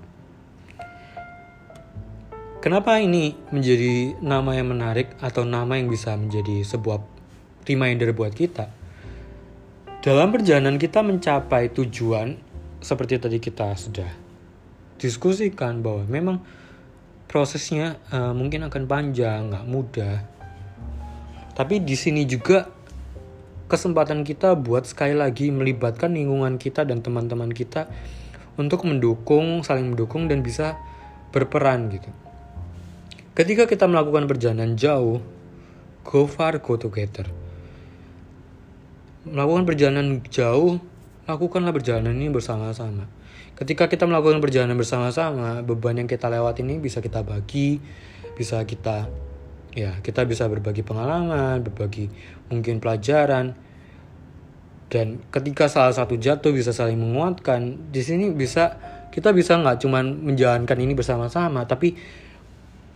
Kenapa 2.63 2.99
ini 2.99 3.35
menjadi 3.53 4.19
nama 4.19 4.55
yang 4.57 4.71
menarik 4.73 5.15
atau 5.23 5.47
nama 5.47 5.79
yang 5.79 5.87
bisa 5.87 6.15
menjadi 6.19 6.63
sebuah 6.67 6.99
reminder 7.63 8.11
buat 8.11 8.33
kita? 8.33 8.67
Dalam 10.07 10.31
perjalanan 10.31 10.79
kita 10.79 11.03
mencapai 11.03 11.67
tujuan 11.67 12.39
seperti 12.79 13.19
tadi 13.19 13.43
kita 13.43 13.75
sudah 13.75 14.07
diskusikan 14.95 15.83
bahwa 15.83 16.07
memang 16.07 16.37
prosesnya 17.27 17.99
uh, 18.15 18.31
mungkin 18.31 18.71
akan 18.71 18.87
panjang, 18.87 19.51
nggak 19.51 19.67
mudah. 19.67 20.23
Tapi 21.51 21.83
di 21.83 21.99
sini 21.99 22.23
juga 22.23 22.71
kesempatan 23.67 24.23
kita 24.23 24.55
buat 24.55 24.87
sekali 24.87 25.11
lagi 25.11 25.51
melibatkan 25.51 26.15
lingkungan 26.15 26.55
kita 26.55 26.87
dan 26.87 27.03
teman-teman 27.03 27.51
kita 27.51 27.91
untuk 28.55 28.87
mendukung, 28.87 29.59
saling 29.67 29.91
mendukung 29.91 30.31
dan 30.31 30.39
bisa 30.39 30.79
berperan 31.35 31.91
gitu. 31.91 32.07
Ketika 33.35 33.67
kita 33.67 33.91
melakukan 33.91 34.23
perjalanan 34.23 34.79
jauh, 34.79 35.19
go 36.07 36.23
far, 36.31 36.63
go 36.63 36.79
together. 36.79 37.27
Melakukan 39.27 39.67
perjalanan 39.67 40.23
jauh, 40.31 40.79
lakukanlah 41.27 41.75
perjalanan 41.75 42.15
ini 42.15 42.31
bersama-sama. 42.31 43.07
Ketika 43.57 43.89
kita 43.89 44.05
melakukan 44.05 44.39
perjalanan 44.39 44.77
bersama-sama, 44.77 45.65
beban 45.65 45.99
yang 45.99 46.09
kita 46.09 46.29
lewat 46.29 46.61
ini 46.61 46.77
bisa 46.77 47.01
kita 47.01 47.25
bagi, 47.25 47.81
bisa 48.37 48.61
kita 48.63 49.09
ya 49.77 50.01
kita 50.01 50.25
bisa 50.25 50.49
berbagi 50.49 50.81
pengalaman 50.81 51.61
berbagi 51.61 52.09
mungkin 52.49 52.81
pelajaran 52.81 53.53
dan 54.89 55.21
ketika 55.29 55.69
salah 55.69 55.93
satu 55.93 56.17
jatuh 56.17 56.49
bisa 56.49 56.73
saling 56.73 56.97
menguatkan 56.97 57.77
di 57.93 58.01
sini 58.01 58.33
bisa 58.33 58.81
kita 59.13 59.29
bisa 59.37 59.53
nggak 59.53 59.85
cuman 59.85 60.17
menjalankan 60.25 60.77
ini 60.81 60.97
bersama-sama 60.97 61.69
tapi 61.69 61.93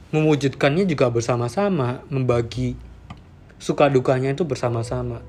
mewujudkannya 0.10 0.90
juga 0.90 1.14
bersama-sama 1.14 2.02
membagi 2.10 2.74
suka 3.62 3.86
dukanya 3.86 4.34
itu 4.34 4.42
bersama-sama 4.42 5.22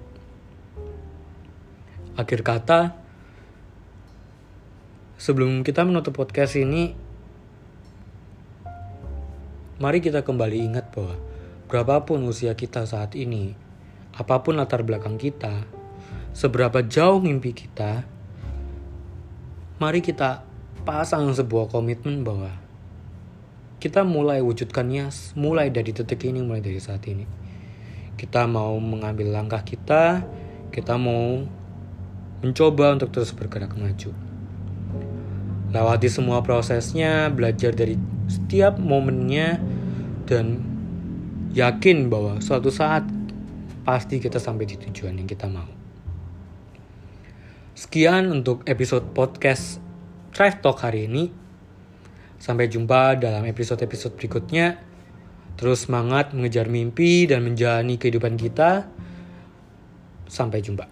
akhir 2.19 2.41
kata 2.45 2.97
sebelum 5.17 5.65
kita 5.65 5.85
menutup 5.87 6.17
podcast 6.17 6.59
ini 6.61 6.97
mari 9.79 9.99
kita 9.99 10.23
kembali 10.23 10.59
ingat 10.63 10.91
bahwa 10.95 11.33
Berapapun 11.73 12.21
usia 12.29 12.53
kita 12.53 12.85
saat 12.85 13.17
ini, 13.17 13.57
apa 14.13 14.45
pun 14.45 14.61
latar 14.61 14.85
belakang 14.85 15.17
kita, 15.17 15.65
seberapa 16.37 16.85
jauh 16.85 17.17
mimpi 17.17 17.57
kita, 17.57 18.05
mari 19.81 20.05
kita 20.05 20.45
pasang 20.85 21.33
sebuah 21.33 21.73
komitmen 21.73 22.29
bahwa 22.29 22.53
kita 23.81 24.05
mulai 24.05 24.45
wujudkannya 24.45 25.09
mulai 25.33 25.73
dari 25.73 25.97
detik 25.97 26.29
ini, 26.29 26.45
mulai 26.45 26.61
dari 26.61 26.77
saat 26.77 27.09
ini. 27.09 27.25
Kita 28.21 28.45
mau 28.45 28.77
mengambil 28.77 29.33
langkah 29.33 29.65
kita, 29.65 30.29
kita 30.77 31.01
mau 31.01 31.41
mencoba 32.43 32.99
untuk 32.99 33.15
terus 33.15 33.31
bergerak 33.31 33.79
maju. 33.79 34.11
Lewati 35.73 36.09
semua 36.13 36.45
prosesnya, 36.45 37.33
belajar 37.33 37.73
dari 37.73 37.97
setiap 38.29 38.77
momennya, 38.77 39.57
dan 40.29 40.61
yakin 41.57 42.13
bahwa 42.13 42.43
suatu 42.45 42.69
saat 42.69 43.09
pasti 43.87 44.21
kita 44.21 44.37
sampai 44.37 44.69
di 44.69 44.77
tujuan 44.77 45.17
yang 45.17 45.25
kita 45.25 45.49
mau. 45.49 45.71
Sekian 47.73 48.29
untuk 48.29 48.69
episode 48.69 49.17
podcast 49.17 49.81
Trash 50.37 50.61
Talk 50.61 50.85
hari 50.85 51.09
ini. 51.09 51.33
Sampai 52.37 52.69
jumpa 52.69 53.17
dalam 53.17 53.49
episode-episode 53.49 54.13
berikutnya. 54.19 54.77
Terus 55.57 55.89
semangat 55.89 56.37
mengejar 56.37 56.69
mimpi 56.69 57.25
dan 57.25 57.41
menjalani 57.41 57.97
kehidupan 57.97 58.37
kita. 58.37 58.93
Sampai 60.29 60.61
jumpa. 60.61 60.92